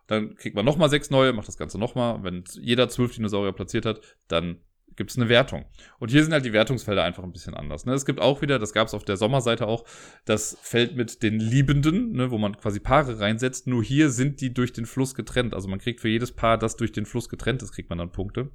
[0.08, 2.24] Dann kriegt man nochmal sechs neue, macht das Ganze nochmal.
[2.24, 4.60] Wenn jeder zwölf Dinosaurier platziert hat, dann
[4.96, 5.66] gibt es eine Wertung.
[6.00, 7.86] Und hier sind halt die Wertungsfelder einfach ein bisschen anders.
[7.86, 7.94] Ne?
[7.94, 9.84] Es gibt auch wieder, das gab es auf der Sommerseite auch,
[10.26, 13.68] das Feld mit den Liebenden, ne, wo man quasi Paare reinsetzt.
[13.68, 15.54] Nur hier sind die durch den Fluss getrennt.
[15.54, 18.12] Also man kriegt für jedes Paar, das durch den Fluss getrennt ist, kriegt man dann
[18.12, 18.52] Punkte.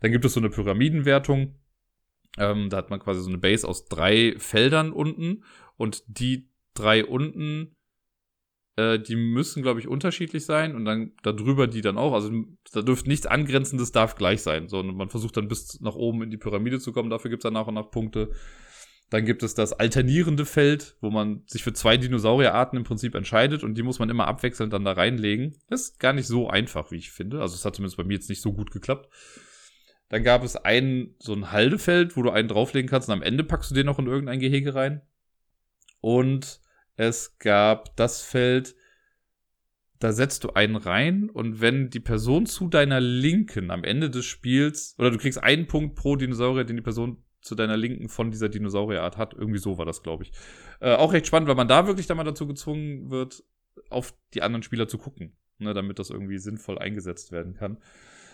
[0.00, 1.54] Dann gibt es so eine Pyramidenwertung.
[2.38, 5.44] Ähm, da hat man quasi so eine Base aus drei Feldern unten.
[5.76, 7.76] Und die drei unten
[8.76, 12.14] äh, die müssen, glaube ich, unterschiedlich sein und dann darüber die dann auch.
[12.14, 12.30] Also
[12.72, 14.68] da dürfte nichts Angrenzendes darf gleich sein.
[14.68, 17.10] sondern man versucht dann bis nach oben in die Pyramide zu kommen.
[17.10, 18.30] Dafür gibt es dann nach und nach Punkte.
[19.10, 23.62] Dann gibt es das alternierende Feld, wo man sich für zwei Dinosaurierarten im Prinzip entscheidet
[23.62, 25.54] und die muss man immer abwechselnd dann da reinlegen.
[25.68, 27.42] Das ist gar nicht so einfach, wie ich finde.
[27.42, 29.10] Also es hat zumindest bei mir jetzt nicht so gut geklappt.
[30.12, 33.44] Dann gab es ein, so ein Haldefeld, wo du einen drauflegen kannst und am Ende
[33.44, 35.00] packst du den noch in irgendein Gehege rein.
[36.02, 36.60] Und
[36.96, 38.74] es gab das Feld,
[40.00, 44.26] da setzt du einen rein und wenn die Person zu deiner Linken am Ende des
[44.26, 48.30] Spiels, oder du kriegst einen Punkt pro Dinosaurier, den die Person zu deiner Linken von
[48.30, 49.32] dieser Dinosaurierart hat.
[49.32, 50.32] Irgendwie so war das, glaube ich.
[50.80, 53.44] Äh, auch recht spannend, weil man da wirklich dann mal dazu gezwungen wird,
[53.88, 57.78] auf die anderen Spieler zu gucken, ne, damit das irgendwie sinnvoll eingesetzt werden kann.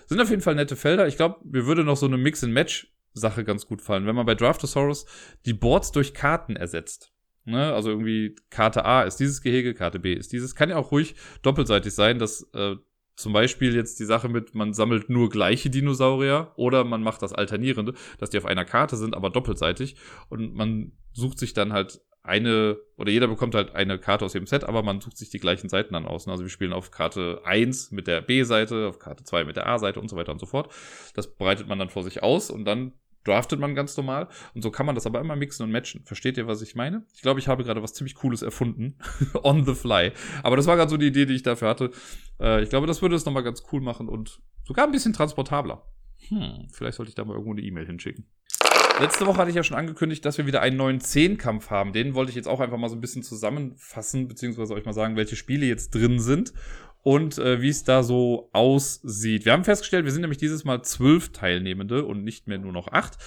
[0.08, 1.06] Sind auf jeden Fall nette Felder.
[1.06, 5.04] Ich glaube, mir würde noch so eine Mix-and-Match-Sache ganz gut fallen, wenn man bei Draftosaurus
[5.44, 7.12] die Boards durch Karten ersetzt.
[7.44, 7.74] Ne?
[7.74, 10.54] Also irgendwie Karte A ist dieses Gehege, Karte B ist dieses.
[10.54, 12.76] Kann ja auch ruhig doppelseitig sein, dass äh,
[13.16, 17.34] zum Beispiel jetzt die Sache mit, man sammelt nur gleiche Dinosaurier oder man macht das
[17.34, 19.96] Alternierende, dass die auf einer Karte sind, aber doppelseitig.
[20.30, 24.46] Und man sucht sich dann halt eine, oder jeder bekommt halt eine Karte aus dem
[24.46, 26.28] Set, aber man sucht sich die gleichen Seiten dann aus.
[26.28, 30.00] Also wir spielen auf Karte 1 mit der B-Seite, auf Karte 2 mit der A-Seite
[30.00, 30.72] und so weiter und so fort.
[31.14, 32.92] Das breitet man dann vor sich aus und dann
[33.24, 34.28] draftet man ganz normal.
[34.54, 36.04] Und so kann man das aber immer mixen und matchen.
[36.04, 37.04] Versteht ihr, was ich meine?
[37.14, 38.98] Ich glaube, ich habe gerade was ziemlich Cooles erfunden.
[39.42, 40.12] On the fly.
[40.42, 41.90] Aber das war gerade so die Idee, die ich dafür hatte.
[42.40, 45.84] Äh, ich glaube, das würde es nochmal ganz cool machen und sogar ein bisschen transportabler.
[46.28, 48.26] Hm, vielleicht sollte ich da mal irgendwo eine E-Mail hinschicken.
[49.00, 51.92] Letzte Woche hatte ich ja schon angekündigt, dass wir wieder einen neuen Zehnkampf haben.
[51.92, 55.14] Den wollte ich jetzt auch einfach mal so ein bisschen zusammenfassen, beziehungsweise euch mal sagen,
[55.14, 56.52] welche Spiele jetzt drin sind
[57.02, 59.44] und äh, wie es da so aussieht.
[59.44, 62.88] Wir haben festgestellt, wir sind nämlich dieses Mal zwölf Teilnehmende und nicht mehr nur noch
[62.88, 63.18] acht.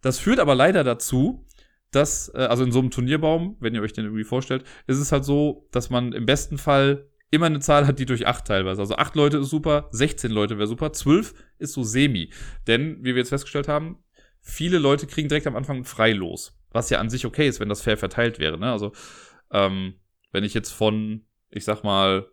[0.00, 1.44] Das führt aber leider dazu,
[1.90, 5.12] dass, äh, also in so einem Turnierbaum, wenn ihr euch den irgendwie vorstellt, ist es
[5.12, 8.80] halt so, dass man im besten Fall immer eine Zahl hat, die durch acht teilweise.
[8.80, 12.30] Also acht Leute ist super, 16 Leute wäre super, zwölf ist so semi.
[12.66, 13.98] Denn, wie wir jetzt festgestellt haben,
[14.48, 16.58] viele Leute kriegen direkt am Anfang frei los.
[16.70, 18.58] Was ja an sich okay ist, wenn das fair verteilt wäre.
[18.58, 18.70] Ne?
[18.70, 18.92] Also,
[19.52, 19.94] ähm,
[20.32, 22.26] wenn ich jetzt von, ich sag mal,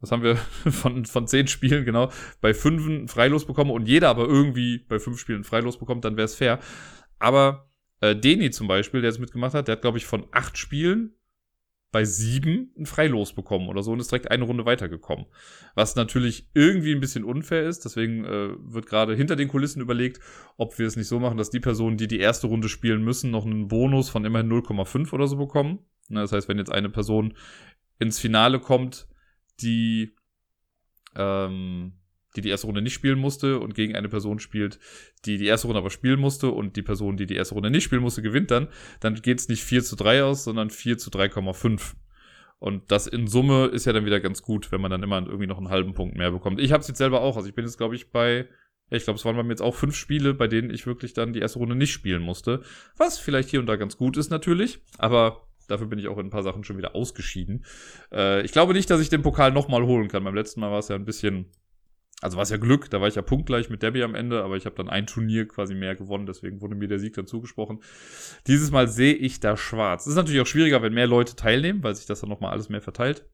[0.00, 0.36] was haben wir
[0.70, 5.18] von, von zehn Spielen, genau, bei fünf Freilos bekomme und jeder aber irgendwie bei fünf
[5.18, 6.58] Spielen Freilos bekommt, dann wäre es fair.
[7.18, 10.58] Aber äh, Deni zum Beispiel, der es mitgemacht hat, der hat, glaube ich, von acht
[10.58, 11.14] Spielen
[11.92, 15.26] bei sieben ein Freilos bekommen oder so und ist direkt eine Runde weitergekommen.
[15.74, 17.84] Was natürlich irgendwie ein bisschen unfair ist.
[17.84, 20.20] Deswegen äh, wird gerade hinter den Kulissen überlegt,
[20.56, 23.30] ob wir es nicht so machen, dass die Personen, die die erste Runde spielen müssen,
[23.30, 25.78] noch einen Bonus von immerhin 0,5 oder so bekommen.
[26.08, 27.34] Das heißt, wenn jetzt eine Person
[27.98, 29.08] ins Finale kommt,
[29.60, 30.14] die
[31.14, 31.92] ähm,
[32.36, 34.78] die die erste Runde nicht spielen musste und gegen eine Person spielt,
[35.24, 37.84] die die erste Runde aber spielen musste und die Person, die die erste Runde nicht
[37.84, 38.68] spielen musste, gewinnt dann,
[39.00, 41.94] dann geht es nicht 4 zu 3 aus, sondern 4 zu 3,5.
[42.58, 45.46] Und das in Summe ist ja dann wieder ganz gut, wenn man dann immer irgendwie
[45.46, 46.60] noch einen halben Punkt mehr bekommt.
[46.60, 48.48] Ich habe es jetzt selber auch, also ich bin jetzt glaube ich bei
[48.88, 51.32] ich glaube, es waren bei mir jetzt auch fünf Spiele, bei denen ich wirklich dann
[51.32, 52.62] die erste Runde nicht spielen musste.
[52.96, 56.26] Was vielleicht hier und da ganz gut ist natürlich, aber dafür bin ich auch in
[56.26, 57.64] ein paar Sachen schon wieder ausgeschieden.
[58.12, 60.22] Äh, ich glaube nicht, dass ich den Pokal nochmal holen kann.
[60.22, 61.50] Beim letzten Mal war es ja ein bisschen
[62.22, 64.56] also war es ja Glück, da war ich ja punktgleich mit Debbie am Ende, aber
[64.56, 67.80] ich habe dann ein Turnier quasi mehr gewonnen, deswegen wurde mir der Sieg dann zugesprochen.
[68.46, 70.02] Dieses Mal sehe ich da schwarz.
[70.02, 72.68] Es ist natürlich auch schwieriger, wenn mehr Leute teilnehmen, weil sich das dann nochmal alles
[72.70, 73.26] mehr verteilt.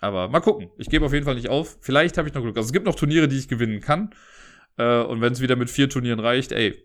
[0.00, 0.68] Aber mal gucken.
[0.76, 1.78] Ich gebe auf jeden Fall nicht auf.
[1.80, 2.56] Vielleicht habe ich noch Glück.
[2.58, 4.10] Also es gibt noch Turniere, die ich gewinnen kann.
[4.76, 6.76] Äh, und wenn es wieder mit vier Turnieren reicht, ey,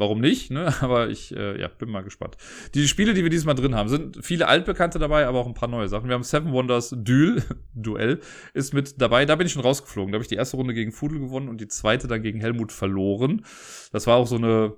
[0.00, 0.50] Warum nicht?
[0.50, 0.74] Ne?
[0.80, 2.38] Aber ich äh, ja, bin mal gespannt.
[2.74, 5.54] Die Spiele, die wir dieses Mal drin haben, sind viele altbekannte dabei, aber auch ein
[5.54, 6.08] paar neue Sachen.
[6.08, 7.42] Wir haben Seven Wonders Duel,
[7.74, 8.20] Duell,
[8.54, 9.26] ist mit dabei.
[9.26, 10.10] Da bin ich schon rausgeflogen.
[10.10, 12.72] Da habe ich die erste Runde gegen Fudel gewonnen und die zweite dann gegen Helmut
[12.72, 13.44] verloren.
[13.92, 14.72] Das war auch so eine,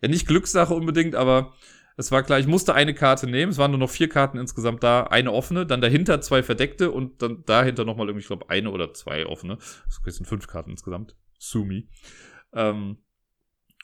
[0.00, 1.52] ja nicht Glückssache unbedingt, aber
[1.98, 3.52] es war klar, ich musste eine Karte nehmen.
[3.52, 7.20] Es waren nur noch vier Karten insgesamt da, eine offene, dann dahinter zwei verdeckte und
[7.20, 9.58] dann dahinter nochmal irgendwie, ich glaube, eine oder zwei offene.
[10.04, 11.16] Das sind fünf Karten insgesamt.
[11.38, 11.90] Sumi.
[12.54, 12.96] Ähm,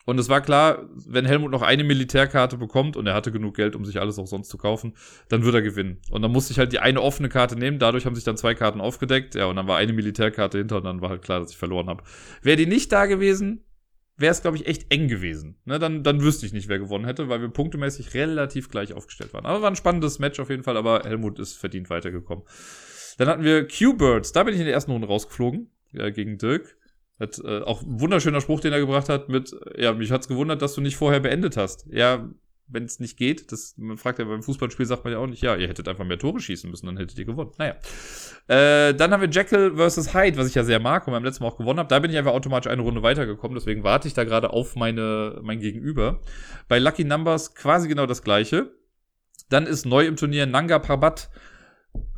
[0.06, 3.76] und es war klar, wenn Helmut noch eine Militärkarte bekommt und er hatte genug Geld,
[3.76, 4.94] um sich alles auch sonst zu kaufen,
[5.28, 5.98] dann wird er gewinnen.
[6.10, 7.78] Und dann musste ich halt die eine offene Karte nehmen.
[7.78, 9.34] Dadurch haben sich dann zwei Karten aufgedeckt.
[9.34, 11.88] Ja, und dann war eine Militärkarte hinter und dann war halt klar, dass ich verloren
[11.88, 12.02] habe.
[12.42, 13.64] Wäre die nicht da gewesen,
[14.16, 15.58] wäre es, glaube ich, echt eng gewesen.
[15.64, 19.32] Ne, dann, dann wüsste ich nicht, wer gewonnen hätte, weil wir punktemäßig relativ gleich aufgestellt
[19.34, 19.46] waren.
[19.46, 22.44] Aber war ein spannendes Match auf jeden Fall, aber Helmut ist verdient weitergekommen.
[23.18, 24.32] Dann hatten wir Q-Birds.
[24.32, 26.76] Da bin ich in der ersten Runde rausgeflogen äh, gegen Dirk.
[27.20, 30.62] Hat, äh, auch ein wunderschöner Spruch, den er gebracht hat mit, ja, mich hat's gewundert,
[30.62, 31.86] dass du nicht vorher beendet hast.
[31.90, 32.30] Ja,
[32.72, 35.42] wenn es nicht geht, das, man fragt ja beim Fußballspiel, sagt man ja auch nicht,
[35.42, 37.50] ja, ihr hättet einfach mehr Tore schießen müssen, dann hättet ihr gewonnen.
[37.58, 37.74] Naja.
[38.46, 40.14] Äh, dann haben wir Jekyll vs.
[40.14, 41.88] Hyde, was ich ja sehr mag und beim letzten Mal auch gewonnen habe.
[41.88, 45.40] Da bin ich einfach automatisch eine Runde weitergekommen, deswegen warte ich da gerade auf meine,
[45.42, 46.20] mein Gegenüber.
[46.68, 48.72] Bei Lucky Numbers quasi genau das gleiche.
[49.48, 51.30] Dann ist neu im Turnier Nanga Parbat.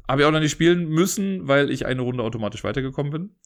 [0.07, 3.37] Habe ich auch noch nicht spielen müssen, weil ich eine Runde automatisch weitergekommen bin.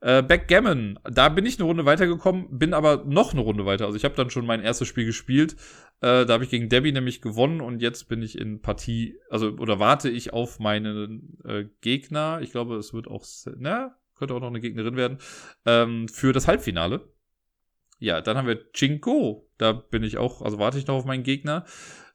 [0.00, 3.86] Äh, Backgammon, da bin ich eine Runde weitergekommen, bin aber noch eine Runde weiter.
[3.86, 5.56] Also ich habe dann schon mein erstes Spiel gespielt.
[6.00, 9.48] Äh, da habe ich gegen Debbie nämlich gewonnen und jetzt bin ich in Partie, also
[9.48, 12.40] oder warte ich auf meinen äh, Gegner.
[12.42, 13.24] Ich glaube, es wird auch,
[13.56, 15.18] na, könnte auch noch eine Gegnerin werden,
[15.66, 17.12] ähm, für das Halbfinale.
[17.98, 19.50] Ja, dann haben wir Chinko.
[19.58, 21.64] Da bin ich auch, also warte ich noch auf meinen Gegner.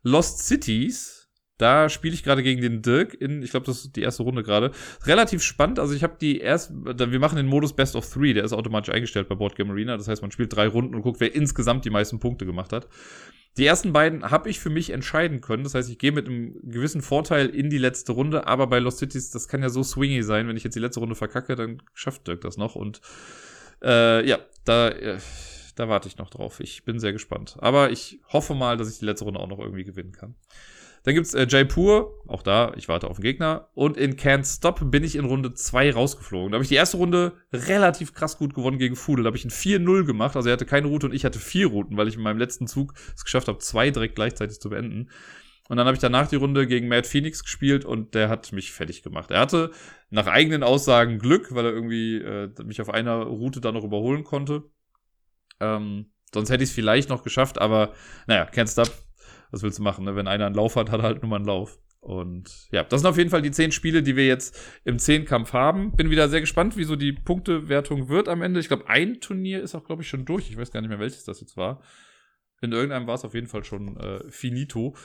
[0.04, 1.23] Lost Cities,
[1.64, 4.44] da spiele ich gerade gegen den Dirk in, ich glaube, das ist die erste Runde
[4.44, 4.72] gerade.
[5.06, 5.80] Relativ spannend.
[5.80, 8.94] Also ich habe die erst, wir machen den Modus Best of Three, der ist automatisch
[8.94, 9.96] eingestellt bei Board Game Arena.
[9.96, 12.90] Das heißt, man spielt drei Runden und guckt, wer insgesamt die meisten Punkte gemacht hat.
[13.56, 15.64] Die ersten beiden habe ich für mich entscheiden können.
[15.64, 18.98] Das heißt, ich gehe mit einem gewissen Vorteil in die letzte Runde, aber bei Lost
[18.98, 20.50] Cities, das kann ja so swingy sein.
[20.50, 22.76] Wenn ich jetzt die letzte Runde verkacke, dann schafft Dirk das noch.
[22.76, 23.00] Und
[23.82, 25.18] äh, ja, da, äh,
[25.78, 26.60] da warte ich noch drauf.
[26.60, 27.56] Ich bin sehr gespannt.
[27.60, 30.36] Aber ich hoffe mal, dass ich die letzte Runde auch noch irgendwie gewinnen kann.
[31.04, 33.70] Dann gibt's äh, Jaipur, auch da, ich warte auf den Gegner.
[33.74, 36.52] Und in Can't Stop bin ich in Runde 2 rausgeflogen.
[36.52, 39.24] Da habe ich die erste Runde relativ krass gut gewonnen gegen Fudel.
[39.24, 40.36] Da habe ich ein 4-0 gemacht.
[40.36, 42.68] Also er hatte keine Route und ich hatte vier Routen, weil ich in meinem letzten
[42.68, 45.10] Zug es geschafft habe, zwei direkt gleichzeitig zu beenden.
[45.68, 48.72] Und dann habe ich danach die Runde gegen Mad Phoenix gespielt und der hat mich
[48.72, 49.32] fertig gemacht.
[49.32, 49.72] Er hatte
[50.10, 54.24] nach eigenen Aussagen Glück, weil er irgendwie äh, mich auf einer Route da noch überholen
[54.24, 54.64] konnte.
[55.60, 57.94] Ähm, Sonst hätte ich es vielleicht noch geschafft, aber
[58.28, 58.92] naja, can't stop.
[59.54, 60.04] Was willst du machen?
[60.04, 60.16] Ne?
[60.16, 61.78] Wenn einer einen Lauf hat, hat er halt nur mal einen Lauf.
[62.00, 65.54] Und ja, das sind auf jeden Fall die zehn Spiele, die wir jetzt im Zehnkampf
[65.54, 65.96] haben.
[65.96, 68.60] Bin wieder sehr gespannt, wie so die Punktewertung wird am Ende.
[68.60, 70.50] Ich glaube, ein Turnier ist auch, glaube ich, schon durch.
[70.50, 71.84] Ich weiß gar nicht mehr, welches das jetzt war.
[72.62, 74.96] In irgendeinem war es auf jeden Fall schon äh, finito.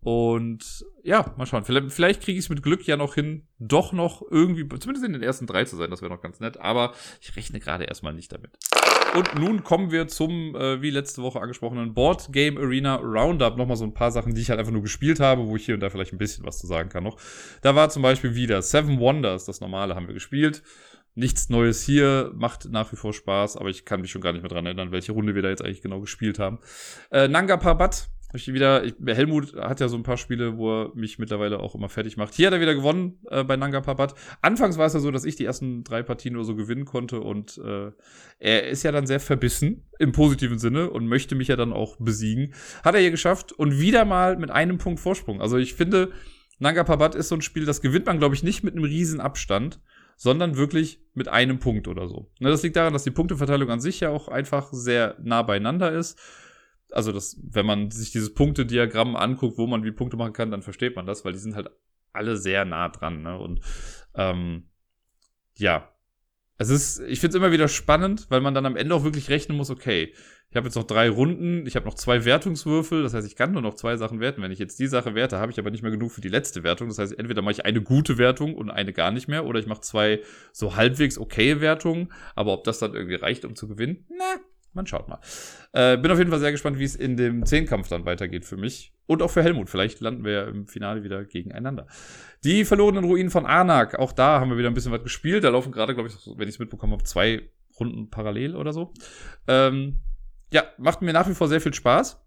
[0.00, 1.64] Und ja, mal schauen.
[1.64, 5.12] Vielleicht, vielleicht kriege ich es mit Glück ja noch hin, doch noch irgendwie, zumindest in
[5.12, 5.90] den ersten drei zu sein.
[5.90, 6.58] Das wäre noch ganz nett.
[6.58, 8.58] Aber ich rechne gerade erstmal nicht damit.
[9.14, 13.56] Und nun kommen wir zum, äh, wie letzte Woche angesprochenen Board Game Arena Roundup.
[13.56, 15.74] Nochmal so ein paar Sachen, die ich halt einfach nur gespielt habe, wo ich hier
[15.74, 17.16] und da vielleicht ein bisschen was zu sagen kann noch.
[17.62, 20.64] Da war zum Beispiel wieder Seven Wonders, das normale haben wir gespielt.
[21.14, 24.42] Nichts Neues hier, macht nach wie vor Spaß, aber ich kann mich schon gar nicht
[24.42, 26.58] mehr dran erinnern, welche Runde wir da jetzt eigentlich genau gespielt haben.
[27.12, 30.94] Äh, Nanga Parbat ich wieder, ich, Helmut hat ja so ein paar Spiele, wo er
[30.94, 32.34] mich mittlerweile auch immer fertig macht.
[32.34, 34.14] Hier hat er wieder gewonnen äh, bei Nanga Parbat.
[34.42, 37.20] Anfangs war es ja so, dass ich die ersten drei Partien nur so gewinnen konnte
[37.20, 37.92] und äh,
[38.38, 41.96] er ist ja dann sehr verbissen im positiven Sinne und möchte mich ja dann auch
[41.98, 42.54] besiegen.
[42.82, 45.40] Hat er hier geschafft und wieder mal mit einem Punkt Vorsprung.
[45.40, 46.12] Also ich finde,
[46.58, 49.20] Nanga Parbat ist so ein Spiel, das gewinnt man, glaube ich, nicht mit einem riesen
[49.20, 49.80] Abstand
[50.16, 52.30] sondern wirklich mit einem Punkt oder so.
[52.38, 55.92] Ne, das liegt daran, dass die Punkteverteilung an sich ja auch einfach sehr nah beieinander
[55.92, 56.18] ist
[56.94, 60.62] also das, wenn man sich dieses Punktediagramm anguckt, wo man wie Punkte machen kann, dann
[60.62, 61.70] versteht man das, weil die sind halt
[62.12, 63.22] alle sehr nah dran.
[63.22, 63.38] Ne?
[63.38, 63.60] Und
[64.14, 64.68] ähm,
[65.56, 65.90] ja,
[66.56, 69.28] es ist, ich finde es immer wieder spannend, weil man dann am Ende auch wirklich
[69.28, 70.14] rechnen muss, okay,
[70.50, 73.50] ich habe jetzt noch drei Runden, ich habe noch zwei Wertungswürfel, das heißt, ich kann
[73.50, 74.40] nur noch zwei Sachen werten.
[74.40, 76.62] Wenn ich jetzt die Sache werte, habe ich aber nicht mehr genug für die letzte
[76.62, 76.86] Wertung.
[76.86, 79.66] Das heißt, entweder mache ich eine gute Wertung und eine gar nicht mehr, oder ich
[79.66, 80.20] mache zwei
[80.52, 84.36] so halbwegs okay Wertungen, aber ob das dann irgendwie reicht, um zu gewinnen, na,
[84.74, 85.20] man schaut mal.
[85.72, 88.56] Äh, bin auf jeden Fall sehr gespannt, wie es in dem Zehnkampf dann weitergeht für
[88.56, 88.92] mich.
[89.06, 89.68] Und auch für Helmut.
[89.68, 91.86] Vielleicht landen wir ja im Finale wieder gegeneinander.
[92.42, 93.98] Die verlorenen Ruinen von Arnak.
[93.98, 95.44] Auch da haben wir wieder ein bisschen was gespielt.
[95.44, 98.92] Da laufen gerade, glaube ich, wenn ich es mitbekommen habe, zwei Runden parallel oder so.
[99.46, 100.00] Ähm,
[100.52, 102.20] ja, macht mir nach wie vor sehr viel Spaß.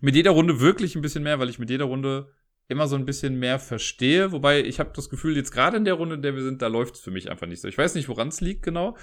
[0.00, 2.30] Mit jeder Runde wirklich ein bisschen mehr, weil ich mit jeder Runde
[2.68, 4.32] immer so ein bisschen mehr verstehe.
[4.32, 6.66] Wobei ich habe das Gefühl, jetzt gerade in der Runde, in der wir sind, da
[6.66, 7.68] läuft es für mich einfach nicht so.
[7.68, 8.96] Ich weiß nicht, woran es liegt genau.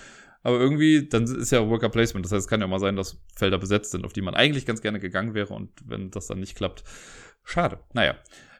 [0.43, 2.25] Aber irgendwie, dann ist ja Worker Placement.
[2.25, 4.65] Das heißt, es kann ja mal sein, dass Felder besetzt sind, auf die man eigentlich
[4.65, 5.53] ganz gerne gegangen wäre.
[5.53, 6.83] Und wenn das dann nicht klappt,
[7.43, 7.79] schade.
[7.93, 8.15] Naja.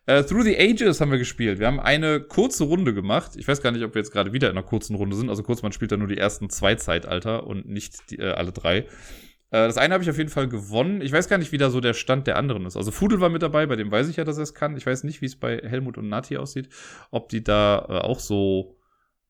[0.10, 1.60] Uh, Through the Ages haben wir gespielt.
[1.60, 3.38] Wir haben eine kurze Runde gemacht.
[3.38, 5.30] Ich weiß gar nicht, ob wir jetzt gerade wieder in einer kurzen Runde sind.
[5.30, 8.52] Also kurz, man spielt da nur die ersten zwei Zeitalter und nicht die, äh, alle
[8.52, 8.80] drei.
[8.80, 8.86] Äh,
[9.68, 11.00] das eine habe ich auf jeden Fall gewonnen.
[11.00, 12.76] Ich weiß gar nicht, wie da so der Stand der anderen ist.
[12.76, 14.76] Also Fudel war mit dabei, bei dem weiß ich ja, dass er es kann.
[14.76, 16.68] Ich weiß nicht, wie es bei Helmut und Nati aussieht.
[17.12, 18.78] Ob die da äh, auch so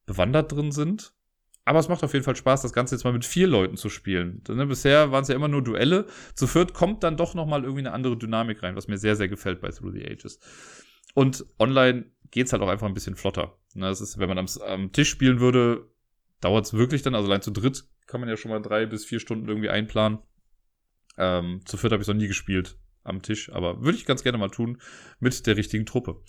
[0.07, 1.13] bewandert drin sind.
[1.65, 3.89] Aber es macht auf jeden Fall Spaß, das Ganze jetzt mal mit vier Leuten zu
[3.89, 4.41] spielen.
[4.49, 6.07] Ne, bisher waren es ja immer nur Duelle.
[6.35, 9.15] Zu viert kommt dann doch noch mal irgendwie eine andere Dynamik rein, was mir sehr,
[9.15, 10.39] sehr gefällt bei Through the Ages.
[11.13, 13.57] Und online geht's halt auch einfach ein bisschen flotter.
[13.75, 15.87] Ne, das ist, wenn man am, am Tisch spielen würde,
[16.41, 17.15] dauert's wirklich dann.
[17.15, 20.19] Also allein zu dritt kann man ja schon mal drei bis vier Stunden irgendwie einplanen.
[21.17, 24.37] Ähm, zu viert habe ich noch nie gespielt am Tisch, aber würde ich ganz gerne
[24.37, 24.81] mal tun
[25.19, 26.21] mit der richtigen Truppe.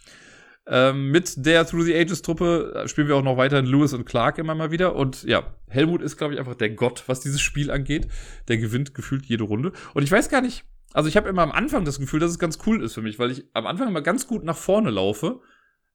[0.67, 4.07] Ähm, mit der Through the Ages Truppe äh, spielen wir auch noch weiterhin Lewis und
[4.07, 4.97] Clark immer mal wieder.
[4.97, 8.09] Und ja, Helmut ist, glaube ich, einfach der Gott, was dieses Spiel angeht.
[8.49, 9.73] Der gewinnt gefühlt jede Runde.
[9.93, 12.39] Und ich weiß gar nicht, also ich habe immer am Anfang das Gefühl, dass es
[12.39, 15.41] ganz cool ist für mich, weil ich am Anfang immer ganz gut nach vorne laufe.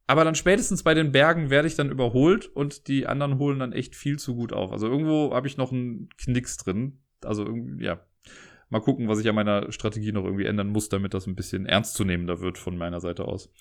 [0.05, 3.73] Aber dann spätestens bei den Bergen werde ich dann überholt und die anderen holen dann
[3.73, 4.71] echt viel zu gut auf.
[4.71, 6.99] Also irgendwo habe ich noch einen Knicks drin.
[7.23, 8.01] Also irgendwie, ja.
[8.69, 11.65] Mal gucken, was ich an meiner Strategie noch irgendwie ändern muss, damit das ein bisschen
[11.65, 13.51] ernstzunehmender wird von meiner Seite aus.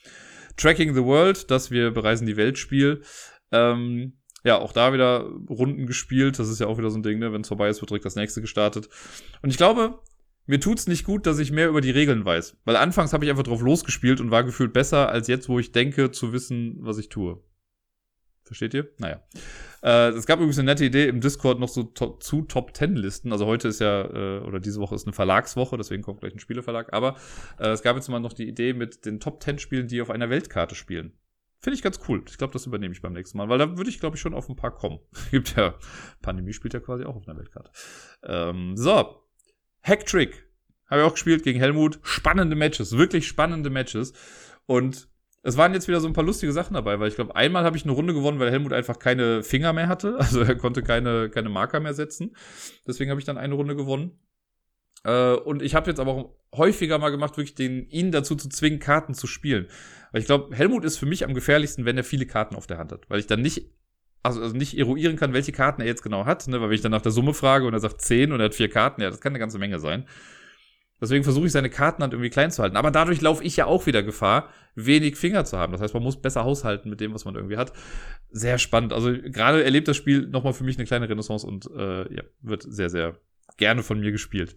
[0.58, 3.02] Tracking the World, das wir bereisen die Welt Spiel.
[3.52, 4.12] Ähm,
[4.44, 6.38] ja, auch da wieder Runden gespielt.
[6.38, 7.32] Das ist ja auch wieder so ein Ding, ne?
[7.32, 8.88] Wenn es vorbei ist, wird direkt das nächste gestartet.
[9.42, 9.98] Und ich glaube,
[10.46, 12.56] mir tut's nicht gut, dass ich mehr über die Regeln weiß.
[12.64, 15.72] Weil anfangs habe ich einfach drauf losgespielt und war gefühlt besser als jetzt, wo ich
[15.72, 17.42] denke zu wissen, was ich tue.
[18.48, 18.88] Versteht ihr?
[18.98, 19.22] Naja.
[19.82, 22.96] Äh, es gab übrigens eine nette Idee im Discord noch so to zu Top Ten
[22.96, 23.30] Listen.
[23.30, 26.40] Also heute ist ja, äh, oder diese Woche ist eine Verlagswoche, deswegen kommt gleich ein
[26.40, 26.92] Spieleverlag.
[26.92, 27.16] Aber
[27.58, 30.10] äh, es gab jetzt mal noch die Idee mit den Top Ten Spielen, die auf
[30.10, 31.12] einer Weltkarte spielen.
[31.60, 32.24] Finde ich ganz cool.
[32.28, 34.34] Ich glaube, das übernehme ich beim nächsten Mal, weil da würde ich, glaube ich, schon
[34.34, 35.00] auf ein paar kommen.
[35.30, 35.74] Gibt ja,
[36.22, 37.70] Pandemie spielt ja quasi auch auf einer Weltkarte.
[38.22, 39.22] Ähm, so.
[39.82, 40.48] Hacktrick.
[40.88, 42.00] Habe ich auch gespielt gegen Helmut.
[42.02, 44.14] Spannende Matches, wirklich spannende Matches.
[44.66, 45.08] Und
[45.48, 47.76] es waren jetzt wieder so ein paar lustige Sachen dabei, weil ich glaube, einmal habe
[47.76, 50.16] ich eine Runde gewonnen, weil Helmut einfach keine Finger mehr hatte.
[50.28, 52.36] Also er konnte keine, keine Marker mehr setzen.
[52.86, 54.18] Deswegen habe ich dann eine Runde gewonnen.
[55.04, 58.50] Äh, und ich habe jetzt aber auch häufiger mal gemacht, wirklich den, ihn dazu zu
[58.50, 59.68] zwingen, Karten zu spielen.
[60.12, 62.76] Weil ich glaube, Helmut ist für mich am gefährlichsten, wenn er viele Karten auf der
[62.76, 63.08] Hand hat.
[63.08, 63.70] Weil ich dann nicht,
[64.22, 66.46] also, also nicht eruieren kann, welche Karten er jetzt genau hat.
[66.46, 66.60] Ne?
[66.60, 68.54] Weil wenn ich dann nach der Summe frage und er sagt 10 und er hat
[68.54, 70.04] vier Karten, ja, das kann eine ganze Menge sein.
[71.00, 72.76] Deswegen versuche ich seine Kartenhand irgendwie klein zu halten.
[72.76, 75.72] Aber dadurch laufe ich ja auch wieder Gefahr, wenig Finger zu haben.
[75.72, 77.72] Das heißt, man muss besser haushalten mit dem, was man irgendwie hat.
[78.30, 78.92] Sehr spannend.
[78.92, 82.64] Also gerade erlebt das Spiel nochmal für mich eine kleine Renaissance und äh, ja, wird
[82.66, 83.18] sehr, sehr
[83.56, 84.56] gerne von mir gespielt.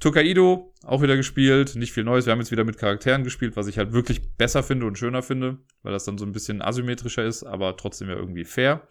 [0.00, 2.26] Tokaido auch wieder gespielt, nicht viel Neues.
[2.26, 5.22] Wir haben jetzt wieder mit Charakteren gespielt, was ich halt wirklich besser finde und schöner
[5.22, 8.88] finde, weil das dann so ein bisschen asymmetrischer ist, aber trotzdem ja irgendwie fair.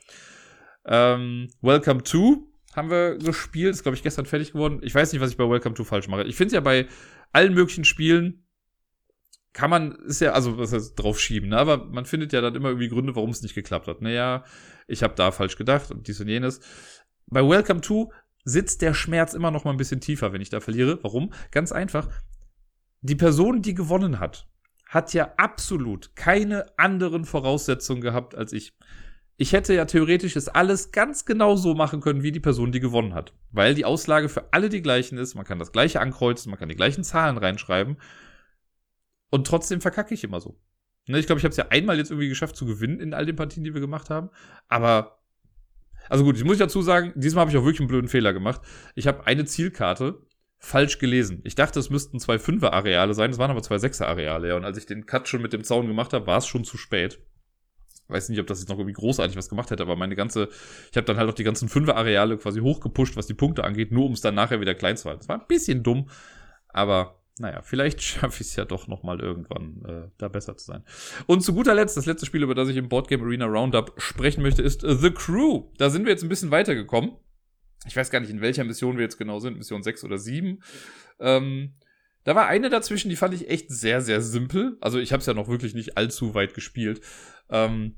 [0.86, 4.80] Ähm, Welcome to haben wir gespielt, ist glaube ich gestern fertig geworden.
[4.82, 6.24] Ich weiß nicht, was ich bei Welcome to falsch mache.
[6.24, 6.88] Ich finde es ja bei
[7.32, 8.46] allen möglichen Spielen
[9.54, 11.58] kann man, ist ja, also was heißt drauf schieben, ne?
[11.58, 14.02] aber man findet ja dann immer irgendwie Gründe, warum es nicht geklappt hat.
[14.02, 14.46] Naja,
[14.88, 16.62] ich habe da falsch gedacht und dies und jenes.
[17.28, 18.12] Bei Welcome to
[18.44, 21.00] sitzt der Schmerz immer noch mal ein bisschen tiefer, wenn ich da verliere.
[21.04, 21.34] Warum?
[21.52, 22.10] Ganz einfach.
[23.02, 24.48] Die Person, die gewonnen hat,
[24.88, 28.74] hat ja absolut keine anderen Voraussetzungen gehabt als ich.
[29.42, 32.80] Ich hätte ja theoretisch es alles ganz genau so machen können, wie die Person, die
[32.80, 33.34] gewonnen hat.
[33.50, 35.34] Weil die Auslage für alle die gleichen ist.
[35.34, 37.98] Man kann das gleiche ankreuzen, man kann die gleichen Zahlen reinschreiben.
[39.32, 40.60] Und trotzdem verkacke ich immer so.
[41.08, 43.26] Ne, ich glaube, ich habe es ja einmal jetzt irgendwie geschafft zu gewinnen in all
[43.26, 44.30] den Partien, die wir gemacht haben.
[44.68, 45.24] Aber,
[46.08, 48.62] also gut, ich muss dazu sagen, diesmal habe ich auch wirklich einen blöden Fehler gemacht.
[48.94, 50.22] Ich habe eine Zielkarte
[50.60, 51.42] falsch gelesen.
[51.46, 54.50] Ich dachte, es müssten zwei Fünfer-Areale sein, es waren aber zwei Sechser-Areale.
[54.50, 54.56] Ja.
[54.56, 56.78] Und als ich den Cut schon mit dem Zaun gemacht habe, war es schon zu
[56.78, 57.20] spät.
[58.12, 60.50] Weiß nicht, ob das jetzt noch irgendwie großartig was gemacht hätte, aber meine ganze,
[60.92, 64.06] ich habe dann halt auch die ganzen Fünfer-Areale quasi hochgepusht, was die Punkte angeht, nur
[64.06, 65.20] um es dann nachher wieder klein zu halten.
[65.20, 66.10] Das war ein bisschen dumm,
[66.70, 70.84] aber naja, vielleicht schaffe ich es ja doch nochmal irgendwann, äh, da besser zu sein.
[71.28, 74.42] Und zu guter Letzt, das letzte Spiel, über das ich im Boardgame Arena Roundup sprechen
[74.42, 75.70] möchte, ist uh, The Crew.
[75.78, 77.16] Da sind wir jetzt ein bisschen weitergekommen.
[77.88, 80.62] Ich weiß gar nicht, in welcher Mission wir jetzt genau sind, Mission 6 oder 7.
[81.20, 81.74] Ähm,
[82.24, 84.78] da war eine dazwischen, die fand ich echt sehr, sehr simpel.
[84.82, 87.02] Also ich habe es ja noch wirklich nicht allzu weit gespielt.
[87.50, 87.98] Ähm,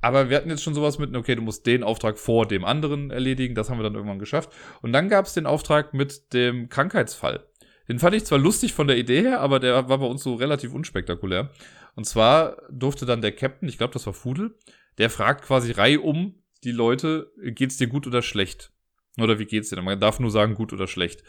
[0.00, 3.10] aber wir hatten jetzt schon sowas mit, okay, du musst den Auftrag vor dem anderen
[3.10, 3.54] erledigen.
[3.54, 4.50] Das haben wir dann irgendwann geschafft.
[4.80, 7.46] Und dann gab es den Auftrag mit dem Krankheitsfall.
[7.88, 10.34] Den fand ich zwar lustig von der Idee her, aber der war bei uns so
[10.34, 11.50] relativ unspektakulär.
[11.96, 14.56] Und zwar durfte dann der Captain, ich glaube, das war Fudel,
[14.98, 18.72] der fragt quasi reihum die Leute, geht's dir gut oder schlecht?
[19.18, 19.80] Oder wie geht's dir?
[19.80, 21.24] Man darf nur sagen, gut oder schlecht.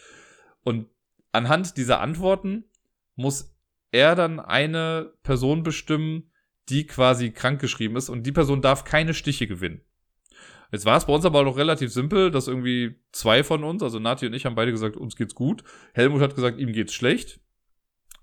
[0.63, 0.87] Und
[1.31, 2.65] anhand dieser Antworten
[3.15, 3.55] muss
[3.91, 6.31] er dann eine Person bestimmen,
[6.69, 9.81] die quasi krankgeschrieben ist und die Person darf keine Stiche gewinnen.
[10.71, 13.97] Jetzt war es bei uns aber noch relativ simpel, dass irgendwie zwei von uns, also
[13.97, 15.63] Nati und ich, haben beide gesagt, uns geht's gut.
[15.93, 17.39] Helmut hat gesagt, ihm geht's schlecht.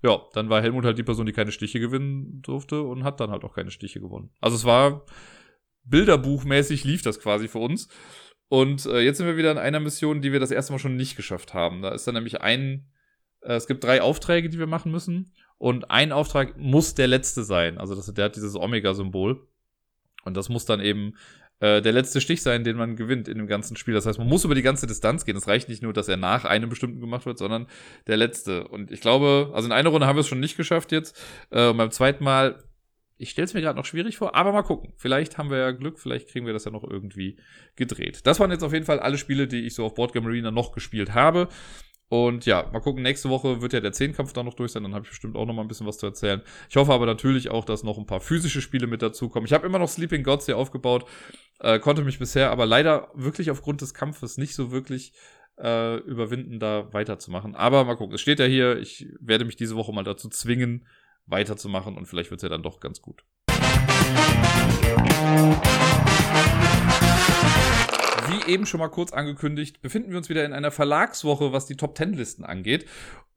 [0.01, 3.31] Ja, dann war Helmut halt die Person, die keine Stiche gewinnen durfte und hat dann
[3.31, 4.29] halt auch keine Stiche gewonnen.
[4.39, 5.05] Also es war
[5.83, 7.89] Bilderbuchmäßig lief das quasi für uns.
[8.49, 10.95] Und äh, jetzt sind wir wieder in einer Mission, die wir das erste Mal schon
[10.95, 11.81] nicht geschafft haben.
[11.81, 12.89] Da ist dann nämlich ein,
[13.55, 15.31] es gibt drei Aufträge, die wir machen müssen.
[15.57, 17.77] Und ein Auftrag muss der letzte sein.
[17.77, 19.47] Also das, der hat dieses Omega-Symbol.
[20.23, 21.13] Und das muss dann eben
[21.59, 23.93] äh, der letzte Stich sein, den man gewinnt in dem ganzen Spiel.
[23.93, 25.37] Das heißt, man muss über die ganze Distanz gehen.
[25.37, 27.67] Es reicht nicht nur, dass er nach einem bestimmten gemacht wird, sondern
[28.05, 28.67] der letzte.
[28.67, 31.19] Und ich glaube, also in einer Runde haben wir es schon nicht geschafft jetzt.
[31.49, 32.63] Äh, und beim zweiten Mal,
[33.17, 34.93] ich stelle es mir gerade noch schwierig vor, aber mal gucken.
[34.97, 37.37] Vielleicht haben wir ja Glück, vielleicht kriegen wir das ja noch irgendwie
[37.75, 38.21] gedreht.
[38.25, 40.71] Das waren jetzt auf jeden Fall alle Spiele, die ich so auf Boardgame Arena noch
[40.71, 41.47] gespielt habe.
[42.09, 44.93] Und ja, mal gucken, nächste Woche wird ja der Zehnkampf da noch durch sein, dann
[44.93, 46.41] habe ich bestimmt auch noch mal ein bisschen was zu erzählen.
[46.69, 49.45] Ich hoffe aber natürlich auch, dass noch ein paar physische Spiele mit dazukommen.
[49.45, 51.05] Ich habe immer noch Sleeping Gods hier aufgebaut,
[51.59, 55.13] äh, konnte mich bisher aber leider wirklich aufgrund des Kampfes nicht so wirklich
[55.57, 57.55] äh, überwinden, da weiterzumachen.
[57.55, 60.87] Aber mal gucken, es steht ja hier, ich werde mich diese Woche mal dazu zwingen,
[61.25, 63.25] weiterzumachen und vielleicht wird es ja dann doch ganz gut.
[68.29, 71.77] Wie eben schon mal kurz angekündigt, befinden wir uns wieder in einer Verlagswoche, was die
[71.77, 72.85] Top Ten Listen angeht.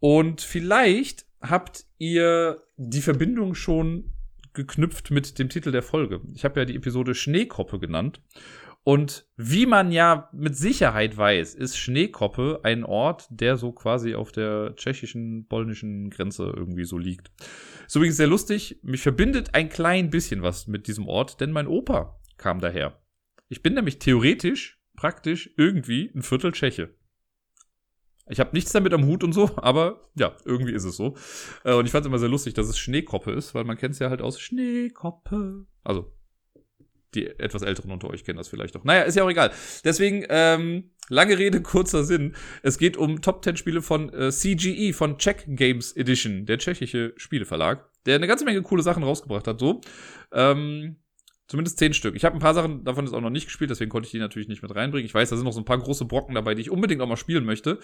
[0.01, 4.13] Und vielleicht habt ihr die Verbindung schon
[4.53, 6.21] geknüpft mit dem Titel der Folge.
[6.35, 8.21] Ich habe ja die Episode Schneekoppe genannt.
[8.83, 14.33] Und wie man ja mit Sicherheit weiß, ist Schneekoppe ein Ort, der so quasi auf
[14.33, 17.31] der tschechischen, polnischen Grenze irgendwie so liegt.
[17.87, 18.81] Ist übrigens sehr lustig.
[18.83, 22.99] Mich verbindet ein klein bisschen was mit diesem Ort, denn mein Opa kam daher.
[23.49, 26.95] Ich bin nämlich theoretisch praktisch irgendwie ein Viertel Tscheche.
[28.29, 31.17] Ich habe nichts damit am Hut und so, aber ja, irgendwie ist es so.
[31.65, 33.95] Äh, und ich fand es immer sehr lustig, dass es Schneekoppe ist, weil man kennt
[33.95, 35.65] es ja halt aus Schneekoppe.
[35.85, 36.13] Also,
[37.15, 38.85] die etwas Älteren unter euch kennen das vielleicht auch.
[38.85, 39.53] Naja, ist ja auch egal.
[39.85, 42.37] Deswegen, ähm, lange Rede, kurzer Sinn.
[42.63, 47.15] Es geht um Top 10 Spiele von äh, CGE, von Czech Games Edition, der tschechische
[47.17, 49.81] Spieleverlag, der eine ganze Menge coole Sachen rausgebracht hat, so.
[50.31, 50.97] Ähm,
[51.51, 52.15] Zumindest zehn Stück.
[52.15, 54.21] Ich habe ein paar Sachen davon jetzt auch noch nicht gespielt, deswegen konnte ich die
[54.21, 55.05] natürlich nicht mit reinbringen.
[55.05, 57.09] Ich weiß, da sind noch so ein paar große Brocken dabei, die ich unbedingt auch
[57.09, 57.81] mal spielen möchte.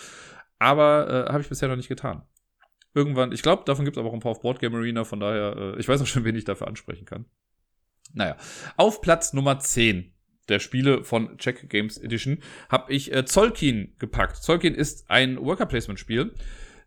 [0.61, 2.23] Aber äh, habe ich bisher noch nicht getan.
[2.95, 5.57] Irgendwann, ich glaube, davon gibt es aber auch ein paar auf Boardgame Arena, von daher,
[5.57, 7.25] äh, ich weiß auch schon, wen ich dafür ansprechen kann.
[8.14, 8.37] Naja,
[8.77, 10.12] auf Platz Nummer 10
[10.49, 12.39] der Spiele von Check Games Edition
[12.69, 14.37] habe ich äh, Zolkin gepackt.
[14.37, 16.35] Zolkin ist ein Worker Placement Spiel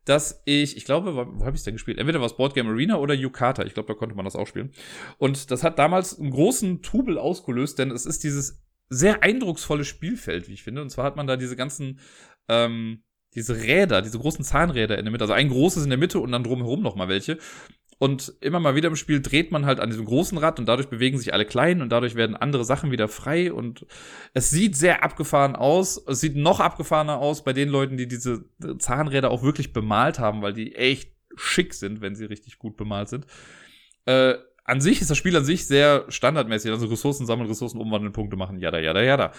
[0.05, 1.97] dass ich, ich glaube, wo, wo habe ich es denn gespielt?
[1.97, 3.63] Entweder war es Boardgame Arena oder Yukata.
[3.65, 4.71] Ich glaube, da konnte man das auch spielen.
[5.17, 10.47] Und das hat damals einen großen Trubel ausgelöst, denn es ist dieses sehr eindrucksvolle Spielfeld,
[10.47, 10.81] wie ich finde.
[10.81, 11.99] Und zwar hat man da diese ganzen
[12.47, 13.03] ähm,
[13.35, 15.23] diese Räder, diese großen Zahnräder in der Mitte.
[15.23, 17.37] Also ein großes in der Mitte und dann drumherum noch mal welche.
[17.99, 20.87] Und immer mal wieder im Spiel dreht man halt an diesem großen Rad und dadurch
[20.87, 23.85] bewegen sich alle kleinen und dadurch werden andere Sachen wieder frei und
[24.33, 26.01] es sieht sehr abgefahren aus.
[26.07, 28.45] Es sieht noch abgefahrener aus bei den Leuten, die diese
[28.79, 33.09] Zahnräder auch wirklich bemalt haben, weil die echt schick sind, wenn sie richtig gut bemalt
[33.09, 33.27] sind.
[34.05, 38.13] Äh, an sich ist das Spiel an sich sehr standardmäßig, also Ressourcen sammeln, Ressourcen umwandeln,
[38.13, 39.33] Punkte machen, jada, jada, jada.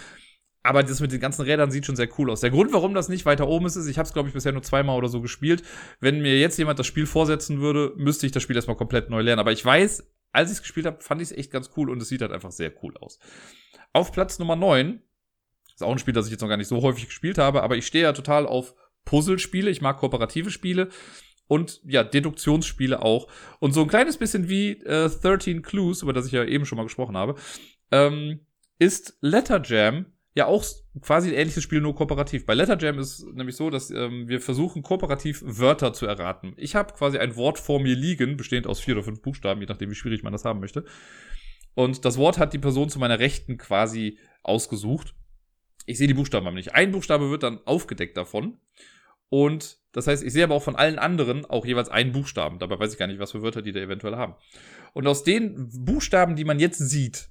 [0.63, 2.41] Aber das mit den ganzen Rädern sieht schon sehr cool aus.
[2.41, 4.51] Der Grund, warum das nicht weiter oben ist, ist, ich habe es, glaube ich, bisher
[4.51, 5.63] nur zweimal oder so gespielt.
[5.99, 9.21] Wenn mir jetzt jemand das Spiel vorsetzen würde, müsste ich das Spiel erstmal komplett neu
[9.21, 9.39] lernen.
[9.39, 12.01] Aber ich weiß, als ich es gespielt habe, fand ich es echt ganz cool und
[12.01, 13.19] es sieht halt einfach sehr cool aus.
[13.91, 15.01] Auf Platz Nummer 9,
[15.73, 17.75] ist auch ein Spiel, das ich jetzt noch gar nicht so häufig gespielt habe, aber
[17.75, 19.69] ich stehe ja total auf Puzzlespiele.
[19.69, 20.89] Ich mag kooperative Spiele
[21.47, 23.27] und ja, Deduktionsspiele auch.
[23.59, 26.77] Und so ein kleines bisschen wie äh, 13 Clues, über das ich ja eben schon
[26.77, 27.35] mal gesprochen habe,
[27.91, 28.41] ähm,
[28.79, 30.63] ist Letter Jam ja auch
[31.01, 32.45] quasi ein ähnliches Spiel, nur kooperativ.
[32.45, 36.53] Bei Letter Jam ist nämlich so, dass ähm, wir versuchen, kooperativ Wörter zu erraten.
[36.57, 39.67] Ich habe quasi ein Wort vor mir liegen, bestehend aus vier oder fünf Buchstaben, je
[39.67, 40.85] nachdem, wie schwierig man das haben möchte.
[41.73, 45.15] Und das Wort hat die Person zu meiner Rechten quasi ausgesucht.
[45.85, 46.75] Ich sehe die Buchstaben aber nicht.
[46.75, 48.57] Ein Buchstabe wird dann aufgedeckt davon.
[49.29, 52.59] Und das heißt, ich sehe aber auch von allen anderen auch jeweils einen Buchstaben.
[52.59, 54.35] Dabei weiß ich gar nicht, was für Wörter die da eventuell haben.
[54.93, 57.30] Und aus den Buchstaben, die man jetzt sieht,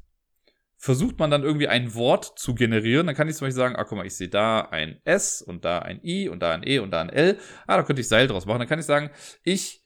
[0.81, 3.07] versucht man dann irgendwie ein Wort zu generieren.
[3.07, 5.63] Dann kann ich zum Beispiel sagen, ah, guck mal, ich sehe da ein S und
[5.67, 7.39] da ein I und da ein E und da ein L.
[7.67, 8.61] Ah, da könnte ich Seil draus machen.
[8.61, 9.11] Dann kann ich sagen,
[9.45, 9.85] ich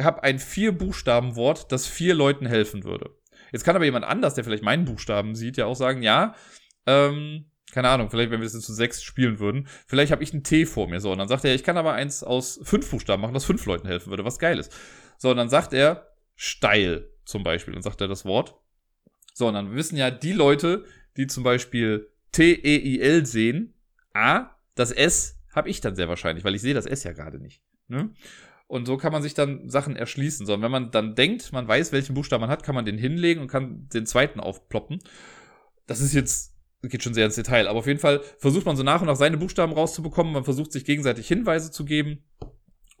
[0.00, 3.10] habe ein Vier-Buchstaben-Wort, das vier Leuten helfen würde.
[3.52, 6.34] Jetzt kann aber jemand anders, der vielleicht meinen Buchstaben sieht, ja auch sagen, ja,
[6.86, 10.44] ähm, keine Ahnung, vielleicht, wenn wir es zu sechs spielen würden, vielleicht habe ich einen
[10.44, 11.00] T vor mir.
[11.00, 13.66] So, und dann sagt er, ich kann aber eins aus fünf Buchstaben machen, das fünf
[13.66, 14.74] Leuten helfen würde, was geil ist.
[15.18, 18.61] So, und dann sagt er steil zum Beispiel, und sagt er das Wort.
[19.32, 20.84] So, und dann wissen ja die Leute,
[21.16, 23.74] die zum Beispiel T-E-I-L sehen,
[24.14, 27.38] A, das S habe ich dann sehr wahrscheinlich, weil ich sehe das S ja gerade
[27.38, 27.62] nicht.
[27.88, 28.10] Ne?
[28.66, 30.46] Und so kann man sich dann Sachen erschließen.
[30.46, 32.96] So, und wenn man dann denkt, man weiß, welchen Buchstaben man hat, kann man den
[32.96, 35.00] hinlegen und kann den zweiten aufploppen.
[35.86, 38.82] Das ist jetzt, geht schon sehr ins Detail, aber auf jeden Fall versucht man so
[38.82, 40.32] nach und nach seine Buchstaben rauszubekommen.
[40.32, 42.24] Man versucht sich gegenseitig Hinweise zu geben.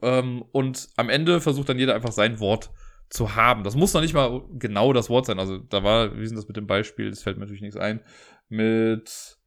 [0.02, 2.70] Ähm, und am Ende versucht dann jeder einfach sein Wort
[3.12, 3.62] zu haben.
[3.62, 5.38] Das muss noch nicht mal genau das Wort sein.
[5.38, 7.10] Also da war, wie denn das mit dem Beispiel?
[7.10, 8.00] Das fällt mir natürlich nichts ein.
[8.48, 9.38] Mit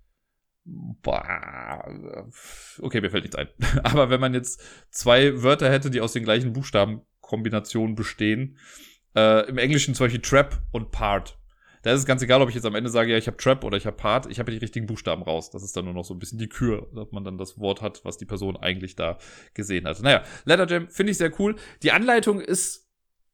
[2.80, 3.48] okay, mir fällt nichts ein.
[3.84, 4.62] Aber wenn man jetzt
[4.92, 8.58] zwei Wörter hätte, die aus den gleichen Buchstabenkombinationen bestehen,
[9.16, 11.40] äh, im Englischen zum Beispiel Trap und Part.
[11.82, 13.64] Da ist es ganz egal, ob ich jetzt am Ende sage, ja, ich habe Trap
[13.64, 15.52] oder ich habe Part, ich habe die richtigen Buchstaben raus.
[15.52, 17.82] Das ist dann nur noch so ein bisschen die Kür, dass man dann das Wort
[17.84, 19.20] hat, was die Person eigentlich da
[19.54, 20.02] gesehen hat.
[20.02, 21.56] Naja, Letter Jam finde ich sehr cool.
[21.84, 22.85] Die Anleitung ist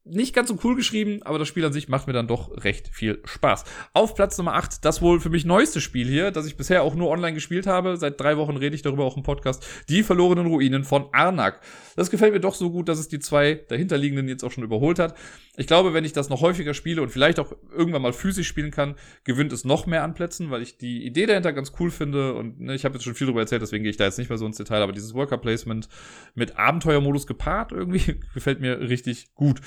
[0.03, 2.89] nicht ganz so cool geschrieben, aber das Spiel an sich macht mir dann doch recht
[2.91, 3.65] viel Spaß.
[3.93, 6.95] Auf Platz Nummer 8, das wohl für mich neueste Spiel hier, das ich bisher auch
[6.95, 7.97] nur online gespielt habe.
[7.97, 9.65] Seit drei Wochen rede ich darüber auch im Podcast.
[9.89, 11.61] Die verlorenen Ruinen von Arnak.
[11.95, 14.97] Das gefällt mir doch so gut, dass es die zwei dahinterliegenden jetzt auch schon überholt
[14.97, 15.15] hat.
[15.57, 18.71] Ich glaube, wenn ich das noch häufiger spiele und vielleicht auch irgendwann mal physisch spielen
[18.71, 22.33] kann, gewinnt es noch mehr an Plätzen, weil ich die Idee dahinter ganz cool finde
[22.33, 24.29] und ne, ich habe jetzt schon viel darüber erzählt, deswegen gehe ich da jetzt nicht
[24.29, 25.89] mehr so ins Detail, aber dieses Worker Placement
[26.35, 29.61] mit Abenteuermodus gepaart irgendwie gefällt mir richtig gut.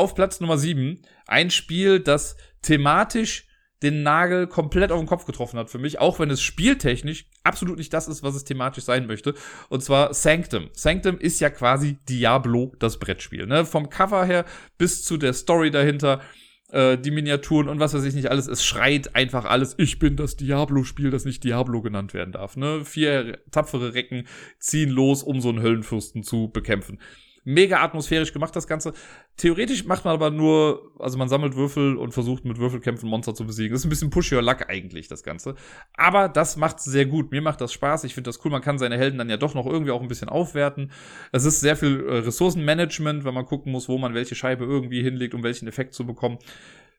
[0.00, 3.46] Auf Platz Nummer 7 ein Spiel, das thematisch
[3.82, 7.76] den Nagel komplett auf den Kopf getroffen hat für mich, auch wenn es spieltechnisch absolut
[7.76, 9.34] nicht das ist, was es thematisch sein möchte.
[9.68, 10.70] Und zwar Sanctum.
[10.72, 13.44] Sanctum ist ja quasi Diablo, das Brettspiel.
[13.44, 13.66] Ne?
[13.66, 14.46] Vom Cover her
[14.78, 16.22] bis zu der Story dahinter,
[16.70, 18.46] äh, die Miniaturen und was weiß ich nicht alles.
[18.46, 19.74] Es schreit einfach alles.
[19.76, 22.56] Ich bin das Diablo-Spiel, das nicht Diablo genannt werden darf.
[22.56, 22.86] Ne?
[22.86, 24.26] Vier tapfere Recken
[24.58, 26.98] ziehen los, um so einen Höllenfürsten zu bekämpfen.
[27.44, 28.92] Mega atmosphärisch gemacht, das Ganze.
[29.36, 33.46] Theoretisch macht man aber nur, also man sammelt Würfel und versucht mit Würfelkämpfen Monster zu
[33.46, 33.72] besiegen.
[33.72, 35.54] Das ist ein bisschen Push Your Luck eigentlich, das Ganze.
[35.94, 37.30] Aber das macht sehr gut.
[37.30, 38.04] Mir macht das Spaß.
[38.04, 38.50] Ich finde das cool.
[38.50, 40.92] Man kann seine Helden dann ja doch noch irgendwie auch ein bisschen aufwerten.
[41.32, 45.02] Es ist sehr viel äh, Ressourcenmanagement, weil man gucken muss, wo man welche Scheibe irgendwie
[45.02, 46.38] hinlegt, um welchen Effekt zu bekommen.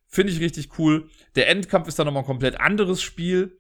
[0.07, 1.07] Finde ich richtig cool.
[1.35, 3.59] Der Endkampf ist dann nochmal ein komplett anderes Spiel.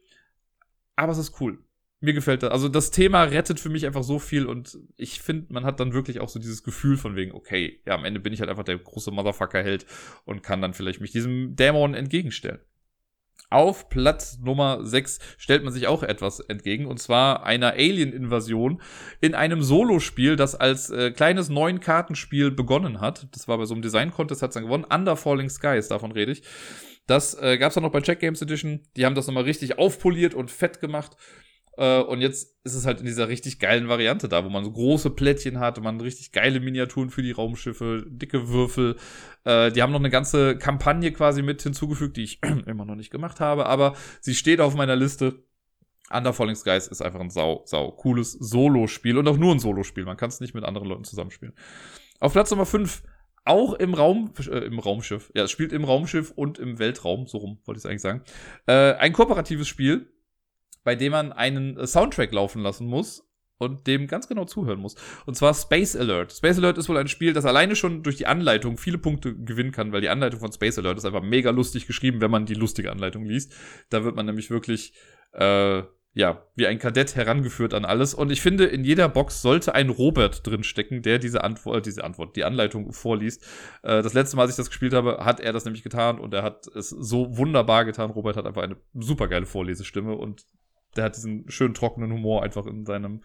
[0.95, 1.59] Aber es ist cool
[2.01, 2.51] mir gefällt das.
[2.51, 5.93] Also das Thema rettet für mich einfach so viel und ich finde, man hat dann
[5.93, 8.63] wirklich auch so dieses Gefühl von wegen, okay, ja, am Ende bin ich halt einfach
[8.63, 9.85] der große Motherfucker-Held
[10.25, 12.59] und kann dann vielleicht mich diesem Dämon entgegenstellen.
[13.51, 18.81] Auf Platz Nummer 6 stellt man sich auch etwas entgegen, und zwar einer Alien-Invasion
[19.19, 23.27] in einem Solospiel, das als äh, kleines neun Kartenspiel begonnen hat.
[23.31, 24.85] Das war bei so einem Design-Contest, hat es dann gewonnen.
[24.85, 26.43] Under Falling Skies, davon rede ich.
[27.07, 28.87] Das äh, gab es dann noch bei Check Games Edition.
[28.95, 31.17] Die haben das nochmal richtig aufpoliert und fett gemacht.
[31.77, 34.71] Äh, und jetzt ist es halt in dieser richtig geilen Variante da, wo man so
[34.71, 38.97] große Plättchen hat man richtig geile Miniaturen für die Raumschiffe, dicke Würfel.
[39.45, 43.11] Äh, die haben noch eine ganze Kampagne quasi mit hinzugefügt, die ich immer noch nicht
[43.11, 45.43] gemacht habe, aber sie steht auf meiner Liste.
[46.13, 50.03] Under Falling Skies ist einfach ein sau, sau cooles Solo-Spiel und auch nur ein Solo-Spiel.
[50.03, 51.55] Man kann es nicht mit anderen Leuten zusammenspielen.
[52.19, 53.01] Auf Platz Nummer 5,
[53.45, 55.31] auch im Raum, äh, im Raumschiff.
[55.33, 58.23] Ja, es spielt im Raumschiff und im Weltraum, so rum wollte ich es eigentlich sagen.
[58.67, 60.11] Äh, ein kooperatives Spiel,
[60.83, 63.27] bei dem man einen äh, Soundtrack laufen lassen muss
[63.61, 64.95] und dem ganz genau zuhören muss.
[65.25, 66.33] Und zwar Space Alert.
[66.33, 69.71] Space Alert ist wohl ein Spiel, das alleine schon durch die Anleitung viele Punkte gewinnen
[69.71, 72.55] kann, weil die Anleitung von Space Alert ist einfach mega lustig geschrieben, wenn man die
[72.55, 73.53] lustige Anleitung liest.
[73.89, 74.93] Da wird man nämlich wirklich,
[75.33, 78.15] äh, ja, wie ein Kadett herangeführt an alles.
[78.15, 82.03] Und ich finde, in jeder Box sollte ein Robert drinstecken, der diese Antwort, äh, diese
[82.03, 83.43] Antwort, die Anleitung vorliest.
[83.83, 86.33] Äh, das letzte Mal, als ich das gespielt habe, hat er das nämlich getan und
[86.33, 88.09] er hat es so wunderbar getan.
[88.09, 90.43] Robert hat einfach eine super geile Vorlesestimme und
[90.95, 93.21] der hat diesen schönen trockenen Humor einfach in seinem,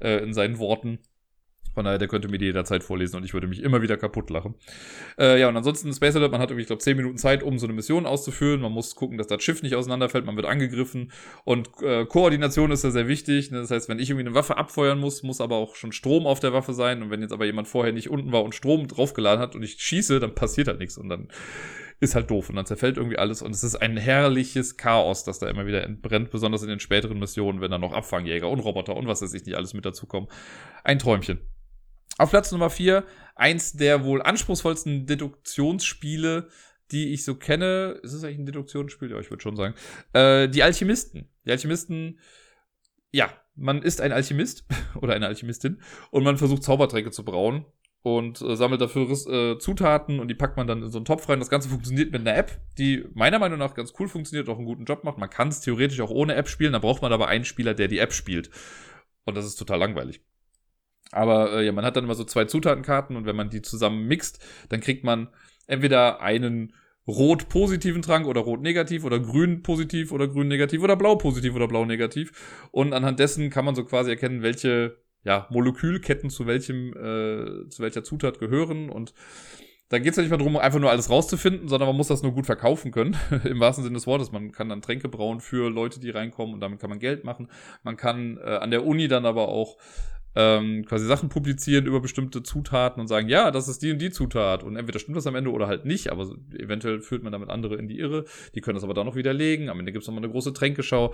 [0.00, 0.98] äh, in seinen Worten.
[1.74, 4.28] Von daher, der könnte mir die jederzeit vorlesen und ich würde mich immer wieder kaputt
[4.30, 4.54] lachen.
[5.18, 7.58] Äh, ja, und ansonsten Space Alert, man hat irgendwie, ich glaube, 10 Minuten Zeit, um
[7.58, 8.60] so eine Mission auszuführen.
[8.60, 11.12] Man muss gucken, dass das Schiff nicht auseinanderfällt, man wird angegriffen.
[11.44, 13.52] Und äh, Koordination ist da sehr wichtig.
[13.52, 13.58] Ne?
[13.58, 16.40] Das heißt, wenn ich irgendwie eine Waffe abfeuern muss, muss aber auch schon Strom auf
[16.40, 17.02] der Waffe sein.
[17.02, 19.80] Und wenn jetzt aber jemand vorher nicht unten war und Strom draufgeladen hat und ich
[19.80, 20.98] schieße, dann passiert halt nichts.
[20.98, 21.28] Und dann
[22.00, 25.38] ist halt doof und dann zerfällt irgendwie alles und es ist ein herrliches Chaos, das
[25.38, 28.96] da immer wieder entbrennt, besonders in den späteren Missionen, wenn dann noch Abfangjäger und Roboter
[28.96, 30.28] und was weiß ich nicht alles mit dazukommen.
[30.82, 31.40] Ein Träumchen.
[32.16, 36.48] Auf Platz Nummer vier eins der wohl anspruchsvollsten Deduktionsspiele,
[36.90, 38.00] die ich so kenne.
[38.02, 39.10] Ist es eigentlich ein Deduktionsspiel?
[39.10, 39.74] Ja, ich würde schon sagen.
[40.12, 41.28] Äh, die Alchemisten.
[41.46, 42.18] Die Alchemisten,
[43.12, 44.64] ja, man ist ein Alchemist
[45.00, 45.80] oder eine Alchemistin
[46.10, 47.66] und man versucht Zaubertränke zu brauen
[48.02, 51.28] und äh, sammelt dafür äh, Zutaten und die packt man dann in so einen Topf
[51.28, 51.38] rein.
[51.38, 54.66] Das Ganze funktioniert mit einer App, die meiner Meinung nach ganz cool funktioniert, auch einen
[54.66, 55.18] guten Job macht.
[55.18, 57.88] Man kann es theoretisch auch ohne App spielen, da braucht man aber einen Spieler, der
[57.88, 58.50] die App spielt.
[59.24, 60.22] Und das ist total langweilig.
[61.12, 64.06] Aber äh, ja, man hat dann immer so zwei Zutatenkarten und wenn man die zusammen
[64.06, 65.28] mixt, dann kriegt man
[65.66, 66.72] entweder einen
[67.06, 71.54] rot positiven Trank oder rot negativ oder grün positiv oder grün negativ oder blau positiv
[71.54, 72.68] oder blau negativ.
[72.70, 77.82] Und anhand dessen kann man so quasi erkennen, welche ja, Molekülketten zu welchem, äh, zu
[77.82, 79.12] welcher Zutat gehören und
[79.90, 82.22] da geht es ja nicht mehr darum, einfach nur alles rauszufinden, sondern man muss das
[82.22, 84.30] nur gut verkaufen können, im wahrsten Sinne des Wortes.
[84.30, 87.48] Man kann dann Tränke brauen für Leute, die reinkommen und damit kann man Geld machen.
[87.82, 89.78] Man kann äh, an der Uni dann aber auch
[90.36, 94.10] ähm, quasi Sachen publizieren über bestimmte Zutaten und sagen, ja, das ist die und die
[94.10, 94.62] Zutat.
[94.62, 97.74] Und entweder stimmt das am Ende oder halt nicht, aber eventuell führt man damit andere
[97.74, 98.26] in die Irre.
[98.54, 99.68] Die können das aber dann noch widerlegen.
[99.68, 101.12] Am Ende gibt es nochmal eine große Tränkeschau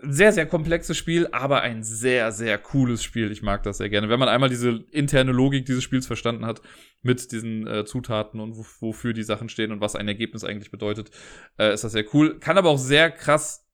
[0.00, 3.32] sehr, sehr komplexes Spiel, aber ein sehr, sehr cooles Spiel.
[3.32, 4.08] Ich mag das sehr gerne.
[4.08, 6.62] Wenn man einmal diese interne Logik dieses Spiels verstanden hat,
[7.02, 11.10] mit diesen äh, Zutaten und wofür die Sachen stehen und was ein Ergebnis eigentlich bedeutet,
[11.58, 12.38] äh, ist das sehr cool.
[12.38, 13.66] Kann aber auch sehr krass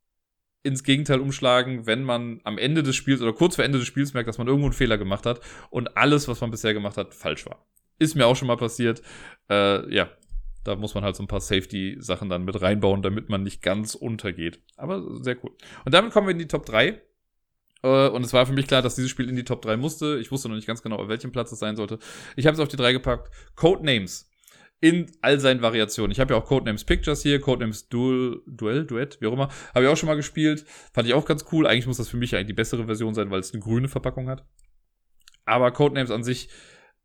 [0.63, 4.15] ins Gegenteil umschlagen, wenn man am Ende des Spiels oder kurz vor Ende des Spiels
[4.15, 7.15] merkt, dass man irgendwo einen Fehler gemacht hat und alles, was man bisher gemacht hat,
[7.15, 7.67] falsch war.
[7.99, 9.03] Ist mir auch schon mal passiert.
[9.51, 10.09] Äh, ja,
[10.65, 13.95] da muss man halt so ein paar Safety-Sachen dann mit reinbauen, damit man nicht ganz
[13.95, 14.61] untergeht.
[14.77, 15.53] Aber sehr cool.
[15.85, 17.01] Und damit kommen wir in die Top 3.
[17.83, 20.19] Äh, und es war für mich klar, dass dieses Spiel in die Top 3 musste.
[20.19, 21.99] Ich wusste noch nicht ganz genau, auf welchem Platz es sein sollte.
[22.35, 23.31] Ich habe es auf die 3 gepackt.
[23.55, 24.31] Codenames.
[24.81, 26.11] In all seinen Variationen.
[26.11, 29.49] Ich habe ja auch Codenames Pictures hier, Codenames Duel, Duell, Duett, wie auch immer.
[29.75, 30.67] Habe ich auch schon mal gespielt.
[30.93, 31.67] Fand ich auch ganz cool.
[31.67, 34.29] Eigentlich muss das für mich eigentlich die bessere Version sein, weil es eine grüne Verpackung
[34.29, 34.45] hat.
[35.47, 36.49] Aber Codenames an sich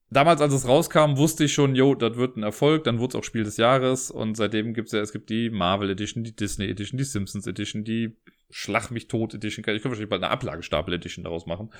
[0.09, 3.15] damals, als es rauskam, wusste ich schon, jo, das wird ein Erfolg, dann wurde es
[3.15, 6.67] auch Spiel des Jahres und seitdem gibt's ja, es gibt die Marvel Edition, die Disney
[6.67, 8.17] Edition, die Simpsons Edition, die
[8.49, 11.71] Schlag mich tot Edition, ich könnte wahrscheinlich bald eine Ablagestapel Edition daraus machen.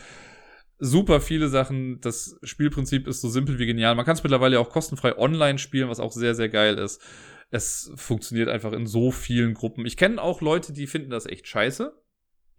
[0.78, 3.96] Super viele Sachen, das Spielprinzip ist so simpel wie genial.
[3.96, 7.02] Man kann es mittlerweile auch kostenfrei online spielen, was auch sehr, sehr geil ist.
[7.50, 9.86] Es funktioniert einfach in so vielen Gruppen.
[9.86, 12.00] Ich kenne auch Leute, die finden das echt scheiße.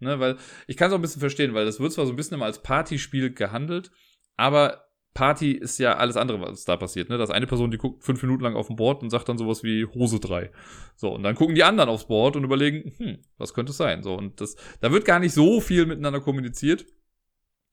[0.01, 2.15] Ne, weil ich kann es auch ein bisschen verstehen, weil das wird zwar so ein
[2.15, 3.91] bisschen immer als Partyspiel gehandelt,
[4.35, 7.09] aber Party ist ja alles andere, was da passiert.
[7.09, 7.17] Ne?
[7.17, 9.37] Da ist eine Person, die guckt fünf Minuten lang auf dem Board und sagt dann
[9.37, 10.51] sowas wie Hose 3.
[10.95, 14.03] So, und dann gucken die anderen aufs Board und überlegen, hm, was könnte es sein?
[14.03, 16.85] So, und das, da wird gar nicht so viel miteinander kommuniziert.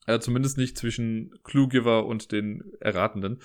[0.07, 3.41] Äh, zumindest nicht zwischen Cluegiver und den Erratenden.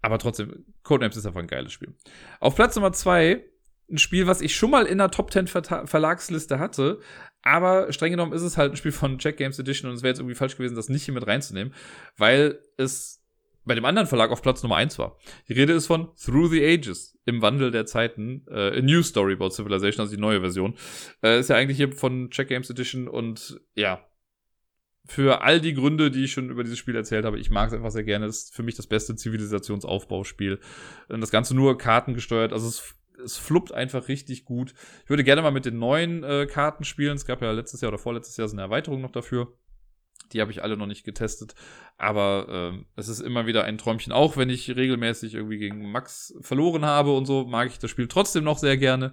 [0.00, 1.96] Aber trotzdem, Codenames ist einfach ein geiles Spiel.
[2.38, 3.44] Auf Platz Nummer zwei
[3.90, 7.00] ein Spiel, was ich schon mal in der Top 10 Verlagsliste hatte,
[7.42, 10.10] aber streng genommen ist es halt ein Spiel von Jack Games Edition und es wäre
[10.10, 11.72] jetzt irgendwie falsch gewesen, das nicht hier mit reinzunehmen,
[12.16, 13.24] weil es
[13.64, 15.18] bei dem anderen Verlag auf Platz Nummer 1 war.
[15.48, 19.34] Die Rede ist von Through the Ages, im Wandel der Zeiten, äh, A New Story
[19.34, 20.74] About Civilization, also die neue Version.
[21.22, 24.04] Äh, ist ja eigentlich hier von Jack Games Edition und ja,
[25.08, 27.74] für all die Gründe, die ich schon über dieses Spiel erzählt habe, ich mag es
[27.74, 28.26] einfach sehr gerne.
[28.26, 30.60] Es ist für mich das beste Zivilisationsaufbauspiel.
[31.08, 32.52] Das Ganze nur kartengesteuert.
[32.52, 32.94] Also es
[33.24, 34.74] es fluppt einfach richtig gut.
[35.04, 37.16] Ich würde gerne mal mit den neuen äh, Karten spielen.
[37.16, 39.56] Es gab ja letztes Jahr oder vorletztes Jahr so eine Erweiterung noch dafür.
[40.32, 41.54] Die habe ich alle noch nicht getestet.
[41.96, 44.12] Aber äh, es ist immer wieder ein Träumchen.
[44.12, 48.08] Auch wenn ich regelmäßig irgendwie gegen Max verloren habe und so, mag ich das Spiel
[48.08, 49.12] trotzdem noch sehr gerne.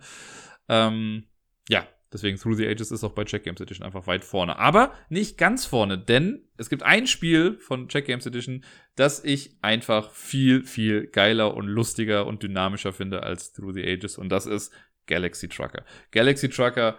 [0.67, 1.25] Ähm,
[1.69, 4.57] ja, Deswegen Through the Ages ist auch bei Check Games Edition einfach weit vorne.
[4.57, 8.63] Aber nicht ganz vorne, denn es gibt ein Spiel von Check Games Edition,
[8.95, 14.17] das ich einfach viel, viel geiler und lustiger und dynamischer finde als Through the Ages.
[14.17, 14.71] Und das ist
[15.07, 15.83] Galaxy Trucker.
[16.11, 16.97] Galaxy Trucker,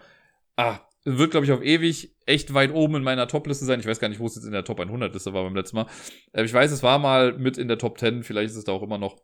[0.57, 3.81] ah, wird, glaube ich, auf ewig echt weit oben in meiner Top-Liste sein.
[3.81, 5.87] Ich weiß gar nicht, wo es jetzt in der Top 100-Liste war beim letzten Mal.
[6.35, 8.73] Äh, ich weiß, es war mal mit in der Top 10, vielleicht ist es da
[8.73, 9.17] auch immer noch.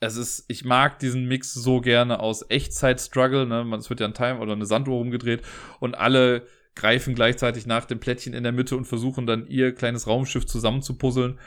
[0.00, 3.76] Es ist, ich mag diesen Mix so gerne aus Echtzeit-Struggle, ne?
[3.76, 5.42] Es wird ja ein Time oder eine Sanduhr rumgedreht
[5.80, 10.06] und alle greifen gleichzeitig nach dem Plättchen in der Mitte und versuchen dann ihr kleines
[10.06, 11.38] Raumschiff zusammenzupuzzeln.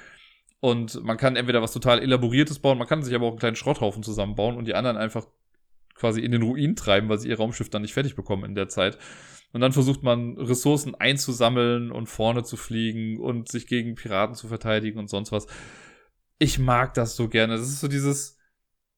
[0.60, 3.56] Und man kann entweder was total Elaboriertes bauen, man kann sich aber auch einen kleinen
[3.56, 5.28] Schrotthaufen zusammenbauen und die anderen einfach
[5.94, 8.70] quasi in den Ruin treiben, weil sie ihr Raumschiff dann nicht fertig bekommen in der
[8.70, 8.98] Zeit.
[9.54, 14.48] Und dann versucht man Ressourcen einzusammeln und vorne zu fliegen und sich gegen Piraten zu
[14.48, 15.48] verteidigen und sonst was.
[16.38, 17.58] Ich mag das so gerne.
[17.58, 18.37] Das ist so dieses.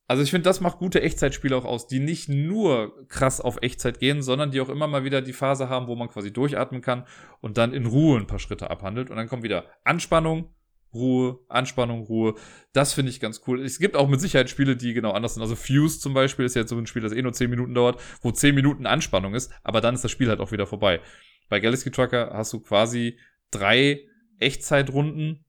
[0.09, 3.99] Also ich finde, das macht gute Echtzeitspiele auch aus, die nicht nur krass auf Echtzeit
[3.99, 7.05] gehen, sondern die auch immer mal wieder die Phase haben, wo man quasi durchatmen kann
[7.41, 9.11] und dann in Ruhe ein paar Schritte abhandelt.
[9.11, 10.49] Und dann kommt wieder Anspannung,
[10.95, 12.33] Ruhe, Anspannung, Ruhe.
[12.73, 13.61] Das finde ich ganz cool.
[13.61, 15.43] Es gibt auch mit Sicherheit Spiele, die genau anders sind.
[15.43, 18.01] Also Fuse zum Beispiel ist jetzt so ein Spiel, das eh nur 10 Minuten dauert,
[18.23, 21.01] wo 10 Minuten Anspannung ist, aber dann ist das Spiel halt auch wieder vorbei.
[21.49, 23.19] Bei Galaxy Trucker hast du quasi
[23.51, 23.99] drei
[24.39, 25.45] Echtzeitrunden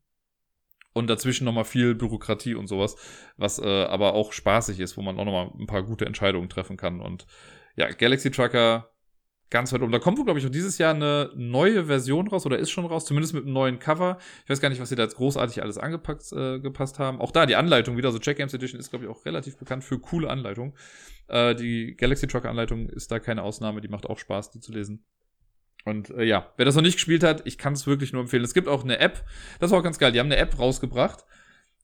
[0.93, 2.97] und dazwischen nochmal viel Bürokratie und sowas,
[3.37, 6.77] was äh, aber auch spaßig ist, wo man auch nochmal ein paar gute Entscheidungen treffen
[6.77, 7.01] kann.
[7.01, 7.27] Und
[7.77, 8.91] ja, Galaxy Trucker
[9.51, 9.93] ganz weit oben.
[9.93, 12.87] Da kommt wohl, glaube ich, auch dieses Jahr eine neue Version raus oder ist schon
[12.87, 14.19] raus, zumindest mit einem neuen Cover.
[14.45, 17.21] Ich weiß gar nicht, was sie da jetzt großartig alles angepackt äh, gepasst haben.
[17.21, 19.85] Auch da die Anleitung wieder, so Check Games Edition ist, glaube ich, auch relativ bekannt
[19.85, 20.75] für coole Anleitungen.
[21.29, 24.73] Äh, die Galaxy Trucker Anleitung ist da keine Ausnahme, die macht auch Spaß, die zu
[24.73, 25.05] lesen.
[25.85, 28.45] Und äh, ja, wer das noch nicht gespielt hat, ich kann es wirklich nur empfehlen.
[28.45, 29.25] Es gibt auch eine App,
[29.59, 31.25] das war auch ganz geil, die haben eine App rausgebracht,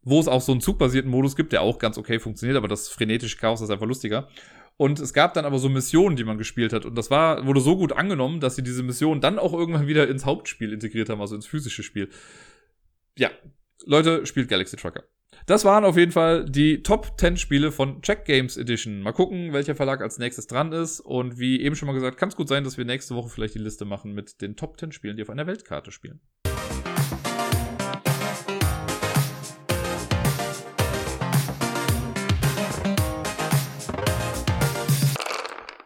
[0.03, 2.88] wo es auch so einen zugbasierten Modus gibt, der auch ganz okay funktioniert, aber das
[2.88, 4.28] frenetische Chaos ist einfach lustiger.
[4.78, 6.84] Und es gab dann aber so Missionen, die man gespielt hat.
[6.84, 10.07] Und das war, wurde so gut angenommen, dass sie diese Missionen dann auch irgendwann wieder
[10.07, 12.11] ins Hauptspiel integriert haben, also ins physische Spiel.
[13.16, 13.30] Ja,
[13.86, 15.05] Leute, spielt Galaxy Trucker.
[15.47, 19.01] Das waren auf jeden Fall die Top 10 Spiele von Check Games Edition.
[19.01, 20.99] Mal gucken, welcher Verlag als nächstes dran ist.
[20.99, 23.55] Und wie eben schon mal gesagt, kann es gut sein, dass wir nächste Woche vielleicht
[23.55, 26.20] die Liste machen mit den Top 10 Spielen, die auf einer Weltkarte spielen.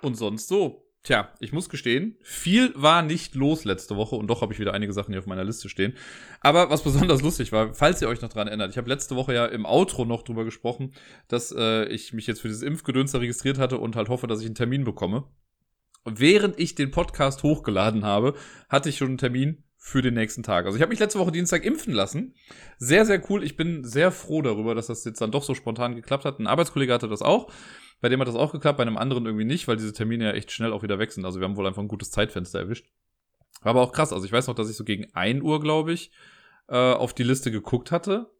[0.02, 0.89] und sonst so.
[1.10, 4.74] Tja, ich muss gestehen, viel war nicht los letzte Woche und doch habe ich wieder
[4.74, 5.94] einige Sachen hier auf meiner Liste stehen.
[6.40, 9.34] Aber was besonders lustig war, falls ihr euch noch dran erinnert, ich habe letzte Woche
[9.34, 10.94] ja im Outro noch drüber gesprochen,
[11.26, 14.46] dass äh, ich mich jetzt für dieses Impfgedöns registriert hatte und halt hoffe, dass ich
[14.46, 15.24] einen Termin bekomme.
[16.04, 18.34] Während ich den Podcast hochgeladen habe,
[18.68, 20.66] hatte ich schon einen Termin für den nächsten Tag.
[20.66, 22.36] Also ich habe mich letzte Woche Dienstag impfen lassen.
[22.78, 23.42] Sehr, sehr cool.
[23.42, 26.38] Ich bin sehr froh darüber, dass das jetzt dann doch so spontan geklappt hat.
[26.38, 27.50] Ein Arbeitskollege hatte das auch.
[28.00, 30.32] Bei dem hat das auch geklappt, bei einem anderen irgendwie nicht, weil diese Termine ja
[30.32, 31.24] echt schnell auch wieder weg sind.
[31.24, 32.86] Also wir haben wohl einfach ein gutes Zeitfenster erwischt.
[33.62, 34.12] War aber auch krass.
[34.12, 36.10] Also ich weiß noch, dass ich so gegen 1 Uhr, glaube ich,
[36.68, 38.30] äh, auf die Liste geguckt hatte.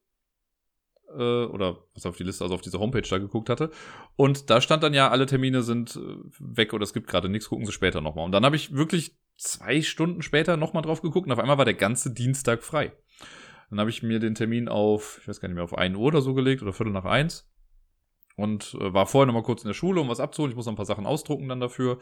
[1.09, 3.71] Äh, oder was auf die Liste, also auf diese Homepage da geguckt hatte.
[4.17, 6.01] Und da stand dann ja, alle Termine sind äh,
[6.39, 8.25] weg oder es gibt gerade nichts, gucken Sie später nochmal.
[8.25, 11.65] Und dann habe ich wirklich zwei Stunden später nochmal drauf geguckt und auf einmal war
[11.65, 12.93] der ganze Dienstag frei.
[13.69, 16.07] Dann habe ich mir den Termin auf, ich weiß gar nicht mehr, auf 1 Uhr
[16.07, 17.50] oder so gelegt oder Viertel nach eins
[18.41, 20.53] und äh, war vorher noch mal kurz in der Schule, um was abzuholen.
[20.53, 21.99] Ich muss noch ein paar Sachen ausdrucken dann dafür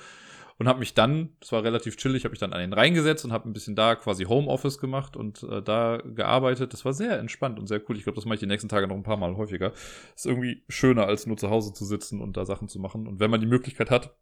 [0.58, 3.32] und habe mich dann, das war relativ chillig, habe ich dann an den reingesetzt und
[3.32, 6.72] habe ein bisschen da quasi Homeoffice gemacht und äh, da gearbeitet.
[6.72, 7.96] Das war sehr entspannt und sehr cool.
[7.96, 9.72] Ich glaube, das mache ich die nächsten Tage noch ein paar Mal häufiger.
[10.16, 13.06] Ist irgendwie schöner, als nur zu Hause zu sitzen und da Sachen zu machen.
[13.06, 14.16] Und wenn man die Möglichkeit hat,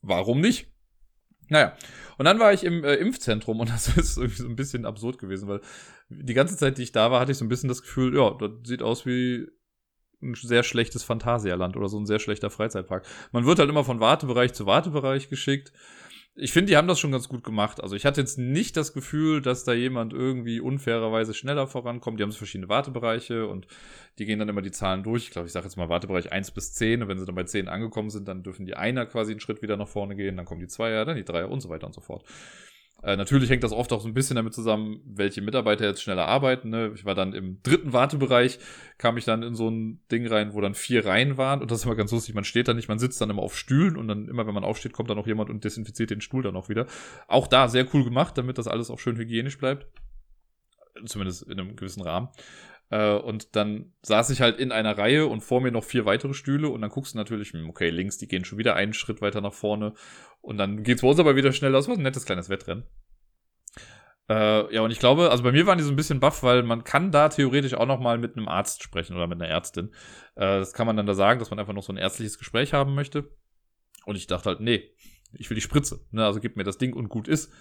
[0.00, 0.72] warum nicht?
[1.48, 1.76] Naja,
[2.18, 5.18] und dann war ich im äh, Impfzentrum und das ist irgendwie so ein bisschen absurd
[5.18, 5.60] gewesen, weil
[6.08, 8.30] die ganze Zeit, die ich da war, hatte ich so ein bisschen das Gefühl, ja,
[8.30, 9.46] das sieht aus wie
[10.22, 13.06] ein sehr schlechtes Phantasialand oder so ein sehr schlechter Freizeitpark.
[13.32, 15.72] Man wird halt immer von Wartebereich zu Wartebereich geschickt.
[16.38, 17.82] Ich finde, die haben das schon ganz gut gemacht.
[17.82, 22.18] Also ich hatte jetzt nicht das Gefühl, dass da jemand irgendwie unfairerweise schneller vorankommt.
[22.18, 23.66] Die haben so verschiedene Wartebereiche und
[24.18, 25.24] die gehen dann immer die Zahlen durch.
[25.24, 27.02] Ich glaube, ich sage jetzt mal Wartebereich 1 bis 10.
[27.02, 29.62] Und wenn sie dann bei 10 angekommen sind, dann dürfen die Einer quasi einen Schritt
[29.62, 30.36] wieder nach vorne gehen.
[30.36, 32.22] Dann kommen die Zweier, dann die Dreier und so weiter und so fort.
[33.02, 36.26] Äh, natürlich hängt das oft auch so ein bisschen damit zusammen, welche Mitarbeiter jetzt schneller
[36.26, 36.70] arbeiten.
[36.70, 36.92] Ne?
[36.94, 38.58] Ich war dann im dritten Wartebereich,
[38.98, 41.60] kam ich dann in so ein Ding rein, wo dann vier Reihen waren.
[41.60, 42.34] Und das ist immer ganz lustig.
[42.34, 44.64] Man steht da nicht, man sitzt dann immer auf Stühlen und dann immer, wenn man
[44.64, 46.86] aufsteht, kommt dann auch jemand und desinfiziert den Stuhl dann auch wieder.
[47.28, 49.86] Auch da sehr cool gemacht, damit das alles auch schön hygienisch bleibt.
[51.04, 52.28] Zumindest in einem gewissen Rahmen.
[52.90, 56.34] Äh, und dann saß ich halt in einer Reihe und vor mir noch vier weitere
[56.34, 59.20] Stühle und dann guckst du natürlich, hm, okay, links, die gehen schon wieder einen Schritt
[59.20, 59.94] weiter nach vorne
[60.40, 61.72] und dann geht's bei uns aber wieder schnell.
[61.72, 62.84] Das war ein nettes kleines Wettrennen.
[64.28, 66.62] Äh, ja, und ich glaube, also bei mir waren die so ein bisschen baff, weil
[66.62, 69.92] man kann da theoretisch auch noch mal mit einem Arzt sprechen oder mit einer Ärztin.
[70.34, 72.72] Äh, das kann man dann da sagen, dass man einfach noch so ein ärztliches Gespräch
[72.72, 73.30] haben möchte.
[74.04, 74.90] Und ich dachte halt, nee,
[75.32, 76.00] ich will die Spritze.
[76.10, 76.24] Ne?
[76.24, 77.52] Also gib mir das Ding und gut ist.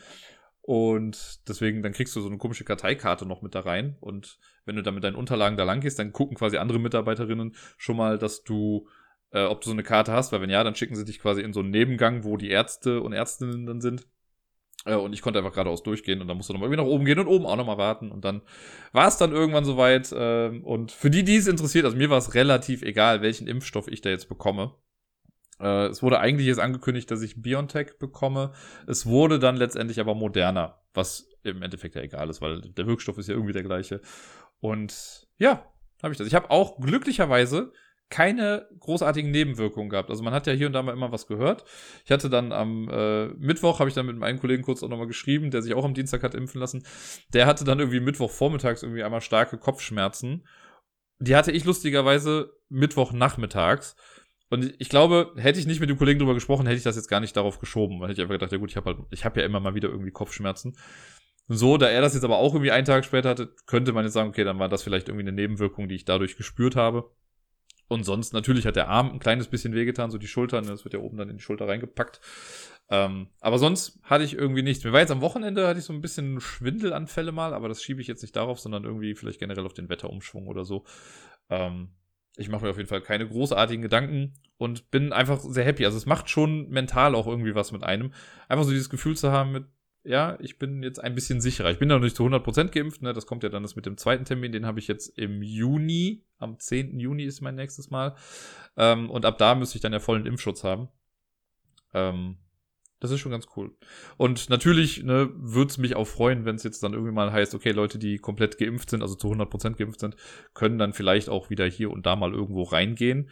[0.67, 3.97] Und deswegen, dann kriegst du so eine komische Karteikarte noch mit da rein.
[3.99, 7.55] Und wenn du dann mit deinen Unterlagen da lang gehst, dann gucken quasi andere Mitarbeiterinnen
[7.77, 8.87] schon mal, dass du,
[9.29, 11.41] äh, ob du so eine Karte hast, weil wenn ja, dann schicken sie dich quasi
[11.41, 14.07] in so einen Nebengang, wo die Ärzte und Ärztinnen dann sind.
[14.85, 17.05] Äh, und ich konnte einfach geradeaus durchgehen und dann musst du nochmal irgendwie nach oben
[17.05, 18.11] gehen und oben auch nochmal warten.
[18.11, 18.41] Und dann
[18.91, 20.11] war es dann irgendwann soweit.
[20.13, 23.87] Äh, und für die, die es interessiert, also mir war es relativ egal, welchen Impfstoff
[23.87, 24.73] ich da jetzt bekomme.
[25.59, 28.53] Äh, es wurde eigentlich jetzt angekündigt, dass ich BioNTech bekomme.
[28.87, 33.17] Es wurde dann letztendlich aber moderner, was im Endeffekt ja egal ist, weil der Wirkstoff
[33.17, 34.01] ist ja irgendwie der gleiche.
[34.59, 35.65] Und ja,
[36.01, 36.27] habe ich das.
[36.27, 37.71] Ich habe auch glücklicherweise
[38.09, 40.09] keine großartigen Nebenwirkungen gehabt.
[40.09, 41.65] Also man hat ja hier und da mal immer was gehört.
[42.05, 45.07] Ich hatte dann am äh, Mittwoch, habe ich dann mit meinem Kollegen kurz auch nochmal
[45.07, 46.85] geschrieben, der sich auch am Dienstag hat impfen lassen.
[47.33, 50.47] Der hatte dann irgendwie Mittwoch vormittags irgendwie einmal starke Kopfschmerzen.
[51.19, 53.95] Die hatte ich lustigerweise Mittwoch nachmittags.
[54.55, 57.09] Und ich glaube, hätte ich nicht mit dem Kollegen drüber gesprochen, hätte ich das jetzt
[57.09, 57.99] gar nicht darauf geschoben.
[57.99, 59.89] Weil hätte ich einfach gedacht, ja gut, ich habe halt, ich ja immer mal wieder
[59.89, 60.77] irgendwie Kopfschmerzen.
[61.49, 64.13] So, da er das jetzt aber auch irgendwie einen Tag später hatte, könnte man jetzt
[64.13, 67.11] sagen, okay, dann war das vielleicht irgendwie eine Nebenwirkung, die ich dadurch gespürt habe.
[67.89, 70.93] Und sonst, natürlich hat der Arm ein kleines bisschen wehgetan, so die Schultern, das wird
[70.93, 72.21] ja oben dann in die Schulter reingepackt.
[72.89, 74.85] Ähm, aber sonst hatte ich irgendwie nichts.
[74.85, 77.99] Mir war jetzt am Wochenende, hatte ich so ein bisschen Schwindelanfälle mal, aber das schiebe
[77.99, 80.85] ich jetzt nicht darauf, sondern irgendwie vielleicht generell auf den Wetterumschwung oder so.
[81.49, 81.89] Ähm,
[82.37, 85.85] ich mache mir auf jeden Fall keine großartigen Gedanken und bin einfach sehr happy.
[85.85, 88.11] Also es macht schon mental auch irgendwie was mit einem.
[88.49, 89.65] Einfach so dieses Gefühl zu haben mit,
[90.03, 91.71] ja, ich bin jetzt ein bisschen sicherer.
[91.71, 93.13] Ich bin noch nicht zu 100% geimpft, ne?
[93.13, 96.23] das kommt ja dann das mit dem zweiten Termin, den habe ich jetzt im Juni,
[96.37, 96.99] am 10.
[96.99, 98.15] Juni ist mein nächstes Mal.
[98.77, 100.89] Ähm, und ab da müsste ich dann ja vollen Impfschutz haben.
[101.93, 102.37] Ähm,
[102.99, 103.75] das ist schon ganz cool.
[104.17, 107.53] Und natürlich ne, würde es mich auch freuen, wenn es jetzt dann irgendwie mal heißt,
[107.53, 110.15] okay, Leute, die komplett geimpft sind, also zu 100% geimpft sind,
[110.53, 113.29] können dann vielleicht auch wieder hier und da mal irgendwo reingehen.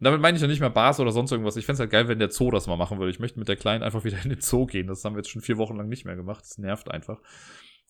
[0.00, 1.56] Und damit meine ich ja nicht mehr Bars oder sonst irgendwas.
[1.56, 3.10] Ich fände es halt geil, wenn der Zoo das mal machen würde.
[3.10, 4.88] Ich möchte mit der Kleinen einfach wieder in den Zoo gehen.
[4.88, 6.42] Das haben wir jetzt schon vier Wochen lang nicht mehr gemacht.
[6.42, 7.20] Das nervt einfach.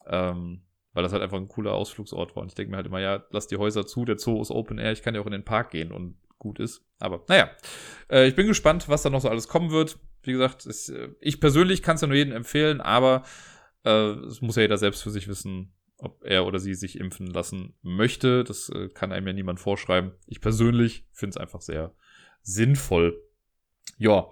[0.07, 0.63] Ähm,
[0.93, 2.43] weil das halt einfach ein cooler Ausflugsort war.
[2.43, 4.79] Und ich denke mir halt immer, ja, lass die Häuser zu, der Zoo ist Open
[4.79, 6.85] Air, ich kann ja auch in den Park gehen und gut ist.
[7.01, 7.51] Aber naja,
[8.09, 9.99] äh, ich bin gespannt, was da noch so alles kommen wird.
[10.23, 13.25] Wie gesagt, es, äh, ich persönlich kann es ja nur jedem empfehlen, aber
[13.85, 17.27] äh, es muss ja jeder selbst für sich wissen, ob er oder sie sich impfen
[17.27, 18.45] lassen möchte.
[18.45, 20.13] Das äh, kann einem ja niemand vorschreiben.
[20.27, 21.95] Ich persönlich finde es einfach sehr
[22.43, 23.21] sinnvoll.
[23.97, 24.29] Ja,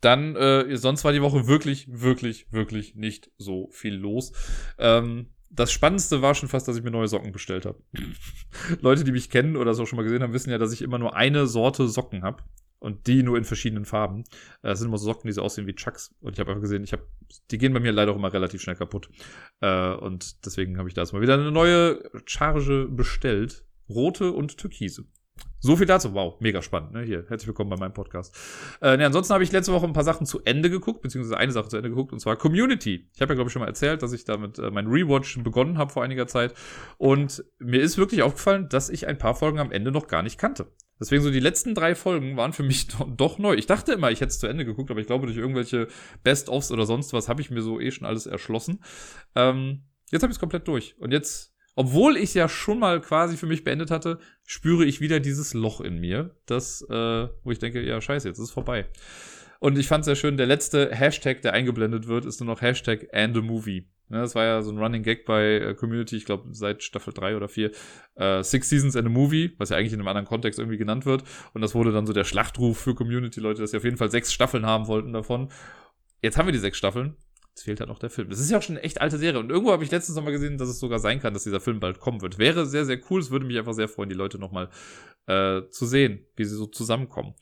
[0.00, 4.32] dann, äh, sonst war die Woche wirklich, wirklich, wirklich nicht so viel los.
[4.78, 7.82] Ähm, das Spannendste war schon fast, dass ich mir neue Socken bestellt habe.
[8.80, 10.80] Leute, die mich kennen oder es auch schon mal gesehen haben, wissen ja, dass ich
[10.80, 12.42] immer nur eine Sorte Socken habe.
[12.78, 14.24] Und die nur in verschiedenen Farben.
[14.62, 16.14] Das sind immer so Socken, die so aussehen wie Chucks.
[16.22, 17.06] Und ich habe einfach gesehen, ich habe,
[17.50, 19.10] die gehen bei mir leider auch immer relativ schnell kaputt.
[19.60, 23.66] Äh, und deswegen habe ich da jetzt mal wieder eine neue Charge bestellt.
[23.90, 25.04] Rote und türkise.
[25.62, 26.14] So viel dazu.
[26.14, 26.92] Wow, mega spannend.
[26.92, 27.02] Ne?
[27.02, 28.34] Hier, herzlich willkommen bei meinem Podcast.
[28.80, 31.52] Äh, ne, ansonsten habe ich letzte Woche ein paar Sachen zu Ende geguckt, beziehungsweise eine
[31.52, 33.10] Sache zu Ende geguckt, und zwar Community.
[33.14, 35.76] Ich habe ja, glaube ich, schon mal erzählt, dass ich damit äh, mein Rewatch begonnen
[35.76, 36.54] habe vor einiger Zeit.
[36.96, 40.38] Und mir ist wirklich aufgefallen, dass ich ein paar Folgen am Ende noch gar nicht
[40.38, 40.72] kannte.
[40.98, 43.52] Deswegen so die letzten drei Folgen waren für mich doch, doch neu.
[43.54, 45.88] Ich dachte immer, ich hätte es zu Ende geguckt, aber ich glaube, durch irgendwelche
[46.22, 48.82] Best-ofs oder sonst was habe ich mir so eh schon alles erschlossen.
[49.34, 50.96] Ähm, jetzt habe ich es komplett durch.
[50.98, 55.18] Und jetzt obwohl ich ja schon mal quasi für mich beendet hatte, spüre ich wieder
[55.18, 58.84] dieses Loch in mir, das, äh, wo ich denke, ja, scheiße, jetzt ist es vorbei.
[59.60, 62.60] Und ich fand es sehr schön, der letzte Hashtag, der eingeblendet wird, ist nur noch
[62.60, 63.88] Hashtag and a movie.
[64.10, 67.14] Ne, das war ja so ein Running Gag bei äh, Community, ich glaube seit Staffel
[67.14, 67.70] 3 oder 4.
[68.16, 71.06] Äh, Six Seasons and a Movie, was ja eigentlich in einem anderen Kontext irgendwie genannt
[71.06, 71.24] wird.
[71.54, 74.34] Und das wurde dann so der Schlachtruf für Community-Leute, dass sie auf jeden Fall sechs
[74.34, 75.48] Staffeln haben wollten davon.
[76.20, 77.16] Jetzt haben wir die sechs Staffeln.
[77.60, 78.30] Jetzt fehlt halt noch der Film.
[78.30, 79.38] Das ist ja auch schon eine echt alte Serie.
[79.38, 81.60] Und irgendwo habe ich letztens noch mal gesehen, dass es sogar sein kann, dass dieser
[81.60, 82.38] Film bald kommen wird.
[82.38, 83.20] Wäre sehr, sehr cool.
[83.20, 84.70] Es würde mich einfach sehr freuen, die Leute noch mal
[85.26, 87.34] äh, zu sehen, wie sie so zusammenkommen.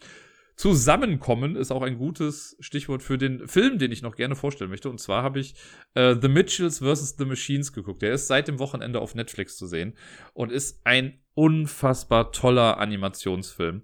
[0.57, 4.91] Zusammenkommen ist auch ein gutes Stichwort für den Film, den ich noch gerne vorstellen möchte.
[4.91, 5.55] Und zwar habe ich
[5.95, 7.15] äh, The Mitchells vs.
[7.17, 8.03] The Machines geguckt.
[8.03, 9.95] Der ist seit dem Wochenende auf Netflix zu sehen
[10.35, 13.83] und ist ein unfassbar toller Animationsfilm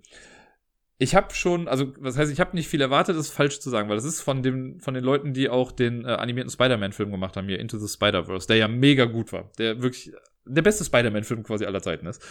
[1.05, 3.89] ich habe schon, also was heißt, ich habe nicht viel erwartet, ist falsch zu sagen,
[3.89, 7.37] weil das ist von dem von den Leuten, die auch den äh, animierten Spider-Man-Film gemacht
[7.37, 10.13] haben, hier Into the Spider-Verse, der ja mega gut war, der wirklich
[10.47, 12.23] der beste Spider-Man-Film quasi aller Zeiten ist.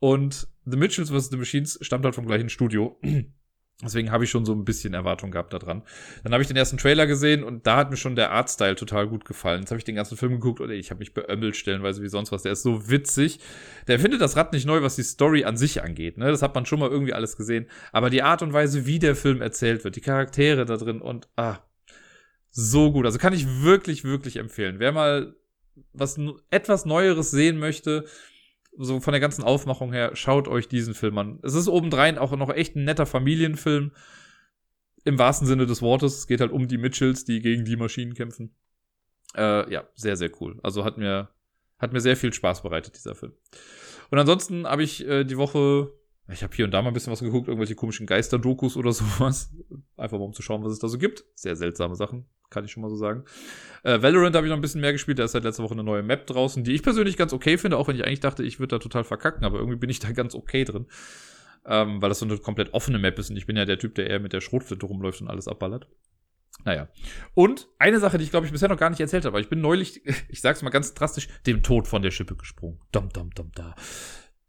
[0.00, 1.30] Und The Mitchells vs.
[1.30, 3.00] The Machines stammt halt vom gleichen Studio.
[3.84, 5.82] Deswegen habe ich schon so ein bisschen Erwartung gehabt daran.
[6.22, 9.08] Dann habe ich den ersten Trailer gesehen und da hat mir schon der Artstyle total
[9.08, 9.60] gut gefallen.
[9.60, 12.30] Jetzt habe ich den ganzen Film geguckt und ich habe mich beömmelt stellenweise wie sonst
[12.30, 12.42] was.
[12.42, 13.40] Der ist so witzig.
[13.88, 16.16] Der findet das Rad nicht neu, was die Story an sich angeht.
[16.16, 16.30] Ne?
[16.30, 17.66] Das hat man schon mal irgendwie alles gesehen.
[17.90, 21.28] Aber die Art und Weise, wie der Film erzählt wird, die Charaktere da drin und
[21.36, 21.58] ah,
[22.50, 23.04] so gut.
[23.06, 24.76] Also kann ich wirklich, wirklich empfehlen.
[24.78, 25.34] Wer mal
[25.92, 26.20] was
[26.50, 28.04] etwas Neueres sehen möchte,
[28.76, 31.38] so von der ganzen Aufmachung her, schaut euch diesen Film an.
[31.42, 33.92] Es ist obendrein auch noch echt ein netter Familienfilm.
[35.04, 36.18] Im wahrsten Sinne des Wortes.
[36.18, 38.54] Es geht halt um die Mitchells, die gegen die Maschinen kämpfen.
[39.36, 40.58] Äh, ja, sehr, sehr cool.
[40.62, 41.30] Also hat mir,
[41.78, 43.32] hat mir sehr viel Spaß bereitet, dieser Film.
[44.10, 45.92] Und ansonsten habe ich äh, die Woche
[46.32, 49.52] ich habe hier und da mal ein bisschen was geguckt, irgendwelche komischen Geister-Dokus oder sowas.
[49.96, 51.24] Einfach mal um zu schauen, was es da so gibt.
[51.34, 53.24] Sehr seltsame Sachen, kann ich schon mal so sagen.
[53.82, 55.18] Äh, Valorant habe ich noch ein bisschen mehr gespielt.
[55.18, 57.76] Da ist seit letzter Woche eine neue Map draußen, die ich persönlich ganz okay finde,
[57.76, 60.12] auch wenn ich eigentlich dachte, ich würde da total verkacken, aber irgendwie bin ich da
[60.12, 60.86] ganz okay drin.
[61.64, 63.94] Ähm, weil das so eine komplett offene Map ist und ich bin ja der Typ,
[63.94, 65.86] der eher mit der Schrotflinte rumläuft und alles abballert.
[66.64, 66.88] Naja.
[67.34, 69.48] Und eine Sache, die ich glaube ich bisher noch gar nicht erzählt habe, aber ich
[69.48, 72.80] bin neulich, ich sag's mal ganz drastisch, dem Tod von der Schippe gesprungen.
[72.92, 73.74] Dum, dum, dum, da.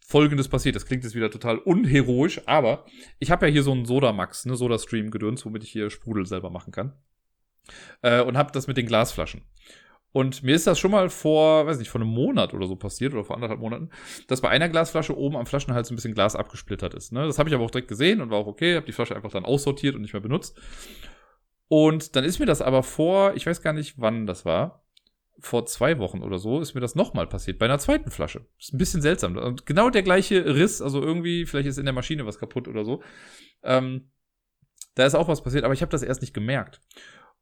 [0.06, 0.76] Folgendes passiert.
[0.76, 2.86] Das klingt jetzt wieder total unheroisch, aber
[3.20, 6.72] ich habe ja hier so einen Soda-Max, ne, Soda-Stream-Gedöns, womit ich hier Sprudel selber machen
[6.72, 6.94] kann.
[8.02, 9.42] Äh, und habe das mit den Glasflaschen.
[10.12, 13.14] Und mir ist das schon mal vor, weiß nicht, vor einem Monat oder so passiert
[13.14, 13.90] oder vor anderthalb Monaten,
[14.28, 17.12] dass bei einer Glasflasche oben am Flaschenhals ein bisschen Glas abgesplittert ist.
[17.12, 17.26] Ne?
[17.26, 19.32] Das habe ich aber auch direkt gesehen und war auch okay, habe die Flasche einfach
[19.32, 20.60] dann aussortiert und nicht mehr benutzt.
[21.68, 24.83] Und dann ist mir das aber vor, ich weiß gar nicht, wann das war,
[25.40, 28.46] vor zwei Wochen oder so ist mir das nochmal passiert, bei einer zweiten Flasche.
[28.60, 29.36] Ist ein bisschen seltsam.
[29.38, 32.86] Und genau der gleiche Riss, also irgendwie, vielleicht ist in der Maschine was kaputt oder
[32.86, 33.02] so.
[33.64, 34.12] Ähm,
[34.96, 36.82] da ist auch was passiert, aber ich habe das erst nicht gemerkt.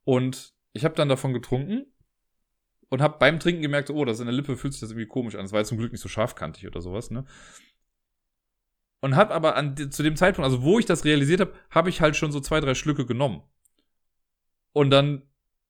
[0.03, 1.85] Und ich habe dann davon getrunken
[2.89, 5.35] und habe beim Trinken gemerkt, oh, das in der Lippe fühlt sich das irgendwie komisch
[5.35, 5.45] an.
[5.45, 7.25] Es war jetzt zum Glück nicht so scharfkantig oder sowas, ne?
[9.01, 12.01] Und habe aber an, zu dem Zeitpunkt, also wo ich das realisiert habe, habe ich
[12.01, 13.41] halt schon so zwei, drei Schlücke genommen.
[14.73, 15.23] Und dann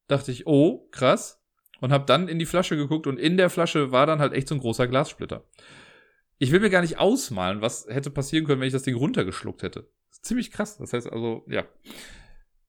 [0.07, 1.40] dachte ich, oh, krass,
[1.81, 4.47] und habe dann in die Flasche geguckt und in der Flasche war dann halt echt
[4.47, 5.43] so ein großer Glassplitter.
[6.37, 9.63] Ich will mir gar nicht ausmalen, was hätte passieren können, wenn ich das Ding runtergeschluckt
[9.63, 9.89] hätte.
[10.21, 10.77] ziemlich krass.
[10.77, 11.65] Das heißt also, ja.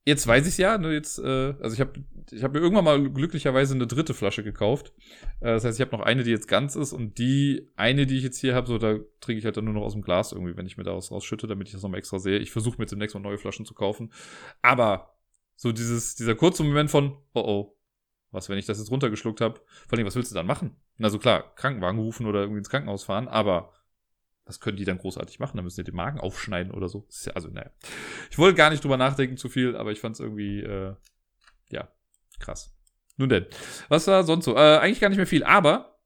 [0.04, 1.92] Jetzt weiß ich ja, ne, jetzt, äh, also ich habe
[2.32, 4.92] ich hab mir irgendwann mal glücklicherweise eine dritte Flasche gekauft.
[5.40, 8.16] Äh, das heißt, ich habe noch eine, die jetzt ganz ist und die eine, die
[8.16, 10.32] ich jetzt hier habe, so da trinke ich halt dann nur noch aus dem Glas
[10.32, 12.38] irgendwie, wenn ich mir daraus rausschütte, damit ich das nochmal extra sehe.
[12.38, 14.12] Ich versuche mir jetzt demnächst mal neue Flaschen zu kaufen.
[14.60, 15.14] Aber
[15.54, 17.76] so dieses, dieser kurze Moment von, oh oh,
[18.32, 19.60] was, wenn ich das jetzt runtergeschluckt habe?
[19.88, 20.76] Vor allem, was willst du dann machen?
[21.00, 23.72] Also klar, Krankenwagen rufen oder irgendwie ins Krankenhaus fahren, aber
[24.44, 25.56] was können die dann großartig machen?
[25.56, 27.06] Da müssen die den Magen aufschneiden oder so.
[27.24, 27.70] Ja, also, naja.
[28.30, 30.94] Ich wollte gar nicht drüber nachdenken zu viel, aber ich fand es irgendwie, äh,
[31.68, 31.88] ja,
[32.40, 32.74] krass.
[33.16, 33.46] Nun denn,
[33.88, 34.56] was war sonst so?
[34.56, 36.00] Äh, eigentlich gar nicht mehr viel, aber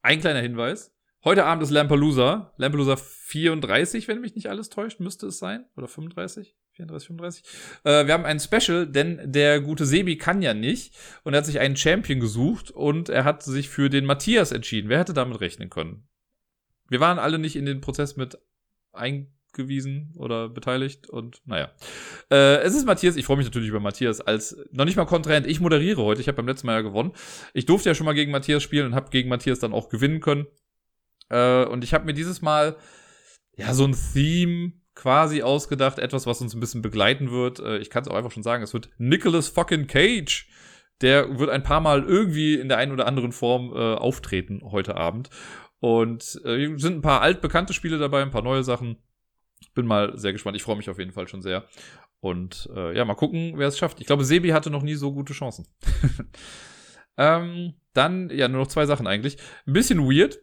[0.00, 0.92] ein kleiner Hinweis.
[1.22, 2.52] Heute Abend ist Lampalooza.
[2.56, 5.66] Lampalooza 34, wenn mich nicht alles täuscht, müsste es sein.
[5.76, 6.56] Oder 35?
[6.76, 7.44] 34, 35.
[7.84, 10.94] Äh, wir haben ein Special, denn der gute Sebi kann ja nicht.
[11.22, 14.88] Und er hat sich einen Champion gesucht und er hat sich für den Matthias entschieden.
[14.88, 16.08] Wer hätte damit rechnen können?
[16.88, 18.38] Wir waren alle nicht in den Prozess mit
[18.92, 21.70] eingewiesen oder beteiligt und naja.
[22.30, 25.46] Äh, es ist Matthias, ich freue mich natürlich über Matthias als noch nicht mal Kontrahent.
[25.46, 27.12] Ich moderiere heute, ich habe beim letzten Mal ja gewonnen.
[27.54, 30.20] Ich durfte ja schon mal gegen Matthias spielen und habe gegen Matthias dann auch gewinnen
[30.20, 30.46] können.
[31.28, 32.76] Äh, und ich habe mir dieses Mal
[33.56, 34.72] ja so ein Theme
[35.02, 37.58] quasi ausgedacht, etwas, was uns ein bisschen begleiten wird.
[37.58, 40.48] Äh, ich kann es auch einfach schon sagen, es wird Nicholas fucking Cage.
[41.00, 44.96] Der wird ein paar Mal irgendwie in der einen oder anderen Form äh, auftreten heute
[44.96, 45.28] Abend.
[45.80, 48.98] Und äh, sind ein paar altbekannte Spiele dabei, ein paar neue Sachen.
[49.74, 50.56] Bin mal sehr gespannt.
[50.56, 51.64] Ich freue mich auf jeden Fall schon sehr.
[52.20, 54.00] Und äh, ja, mal gucken, wer es schafft.
[54.00, 55.66] Ich glaube, Sebi hatte noch nie so gute Chancen.
[57.16, 59.36] ähm, dann, ja, nur noch zwei Sachen eigentlich.
[59.66, 60.38] Ein bisschen weird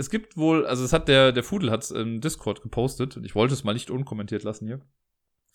[0.00, 3.52] es gibt wohl, also es hat der, der Fudel hat im Discord gepostet ich wollte
[3.52, 4.80] es mal nicht unkommentiert lassen hier.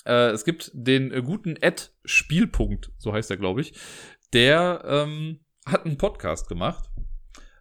[0.06, 3.74] Äh, es gibt den äh, guten Ed Spielpunkt, so heißt er, glaube ich.
[4.34, 6.92] Der ähm, hat einen Podcast gemacht.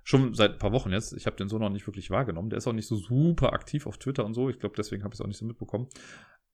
[0.03, 1.15] Schon seit ein paar Wochen jetzt.
[1.15, 2.51] Ich habe den so noch nicht wirklich wahrgenommen.
[2.51, 4.51] Der ist auch nicht so super aktiv auf Twitter und so.
[4.51, 5.89] Ich glaube, deswegen habe ich es auch nicht so mitbekommen.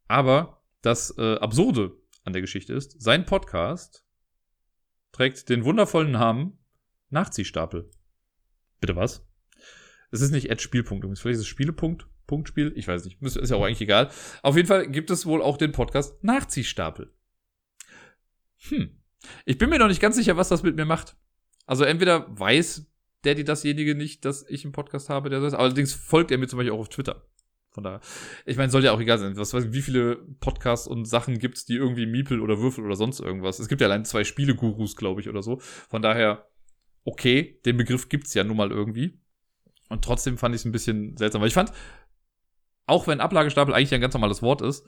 [0.07, 4.07] Aber das äh, Absurde an der Geschichte ist, sein Podcast
[5.11, 6.59] trägt den wundervollen Namen
[7.09, 7.91] Nachziehstapel.
[8.81, 9.30] Bitte was?
[10.11, 11.21] Es ist nicht Ad Spielpunkt übrigens.
[11.21, 12.73] Vielleicht ist es Spielepunkt, Punktspiel.
[12.77, 13.21] Ich weiß nicht.
[13.23, 14.11] Ist ja auch eigentlich egal.
[14.43, 17.13] Auf jeden Fall gibt es wohl auch den Podcast Nachziehstapel.
[18.69, 18.91] Hm.
[19.45, 21.17] Ich bin mir noch nicht ganz sicher, was das mit mir macht.
[21.67, 22.87] Also entweder weiß
[23.23, 25.55] Daddy dasjenige nicht, dass ich einen Podcast habe, der das.
[25.55, 27.27] Allerdings folgt er mir zum Beispiel auch auf Twitter.
[27.71, 28.01] Von daher.
[28.47, 29.37] Ich meine, soll ja auch egal sein.
[29.37, 32.97] Was weiß ich, wie viele Podcasts und Sachen gibt's, die irgendwie Miepel oder Würfel oder
[32.97, 33.61] sonst irgendwas.
[33.61, 35.59] Es gibt ja allein zwei Spielegurus, glaube ich, oder so.
[35.61, 36.49] Von daher,
[37.05, 39.21] okay, den Begriff gibt's ja nun mal irgendwie.
[39.91, 41.73] Und trotzdem fand ich es ein bisschen seltsam, weil ich fand,
[42.87, 44.87] auch wenn Ablagestapel eigentlich ein ganz normales Wort ist,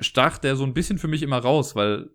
[0.00, 2.10] stach der so ein bisschen für mich immer raus, weil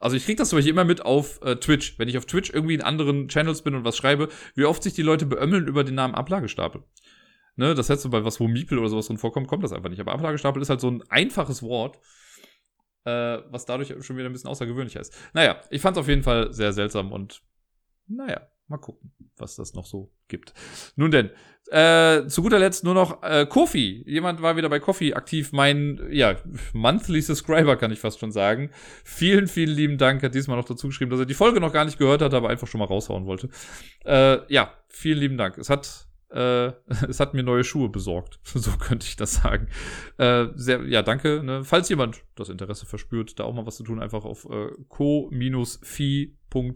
[0.00, 2.50] also ich krieg das zum Beispiel immer mit auf äh, Twitch, wenn ich auf Twitch
[2.50, 5.82] irgendwie in anderen Channels bin und was schreibe, wie oft sich die Leute beömmeln über
[5.82, 6.84] den Namen Ablagestapel.
[7.56, 9.90] Ne, das heißt so bei was, wo Miepel oder sowas drin vorkommt, kommt das einfach
[9.90, 9.98] nicht.
[9.98, 11.98] Aber Ablagestapel ist halt so ein einfaches Wort,
[13.04, 15.16] äh, was dadurch schon wieder ein bisschen außergewöhnlicher ist.
[15.32, 17.42] Naja, ich fand es auf jeden Fall sehr seltsam und
[18.06, 20.52] naja, Mal gucken, was das noch so gibt.
[20.94, 21.30] Nun denn,
[21.70, 24.04] äh, zu guter Letzt nur noch äh, Kofi.
[24.06, 25.52] Jemand war wieder bei Kofi aktiv.
[25.52, 26.36] Mein, ja,
[26.74, 28.70] Monthly Subscriber kann ich fast schon sagen.
[29.04, 30.22] Vielen, vielen lieben Dank.
[30.22, 32.50] Hat diesmal noch dazu geschrieben, dass er die Folge noch gar nicht gehört hat, aber
[32.50, 33.48] einfach schon mal raushauen wollte.
[34.04, 35.56] Äh, ja, vielen lieben Dank.
[35.56, 36.72] Es hat äh,
[37.08, 38.38] es hat mir neue Schuhe besorgt.
[38.44, 39.68] so könnte ich das sagen.
[40.18, 41.42] Äh, sehr, ja, danke.
[41.42, 41.64] Ne?
[41.64, 46.74] Falls jemand das Interesse verspürt, da auch mal was zu tun, einfach auf äh, co-fi.com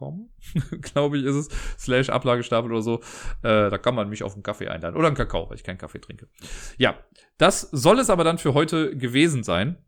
[0.80, 3.00] glaube ich, ist es, slash Ablagestapel oder so.
[3.42, 4.96] Äh, da kann man mich auf einen Kaffee einladen.
[4.96, 6.28] Oder einen Kakao, weil ich keinen Kaffee trinke.
[6.76, 6.98] Ja,
[7.38, 9.78] das soll es aber dann für heute gewesen sein.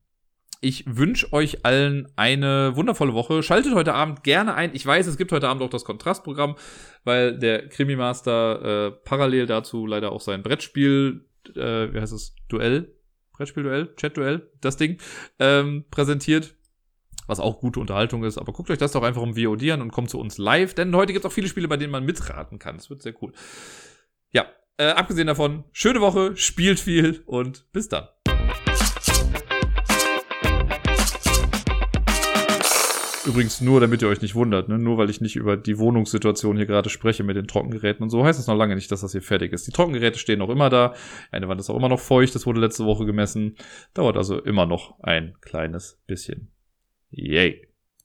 [0.61, 3.43] Ich wünsche euch allen eine wundervolle Woche.
[3.43, 4.75] Schaltet heute Abend gerne ein.
[4.75, 6.57] Ich weiß, es gibt heute Abend auch das Kontrastprogramm,
[7.05, 12.95] weil der Krimi-Master äh, parallel dazu leider auch sein Brettspiel, äh, wie heißt es, Duell,
[13.35, 14.99] Brettspiel-Duell, Chat-Duell, das Ding,
[15.39, 16.55] ähm, präsentiert
[17.27, 18.39] was auch gute Unterhaltung ist.
[18.39, 20.95] Aber guckt euch das doch einfach um VOD an und kommt zu uns live, denn
[20.95, 22.77] heute gibt es auch viele Spiele, bei denen man mitraten kann.
[22.77, 23.33] Das wird sehr cool.
[24.33, 24.47] Ja,
[24.79, 28.09] äh, abgesehen davon, schöne Woche, spielt viel und bis dann.
[33.27, 34.79] Übrigens nur, damit ihr euch nicht wundert, ne?
[34.79, 38.25] nur weil ich nicht über die Wohnungssituation hier gerade spreche mit den Trockengeräten und so,
[38.25, 39.67] heißt es noch lange nicht, dass das hier fertig ist.
[39.67, 40.95] Die Trockengeräte stehen noch immer da.
[41.33, 43.57] Eine Wand ist auch immer noch feucht, das wurde letzte Woche gemessen.
[43.95, 46.53] Dauert also immer noch ein kleines bisschen.
[47.17, 47.63] Yay.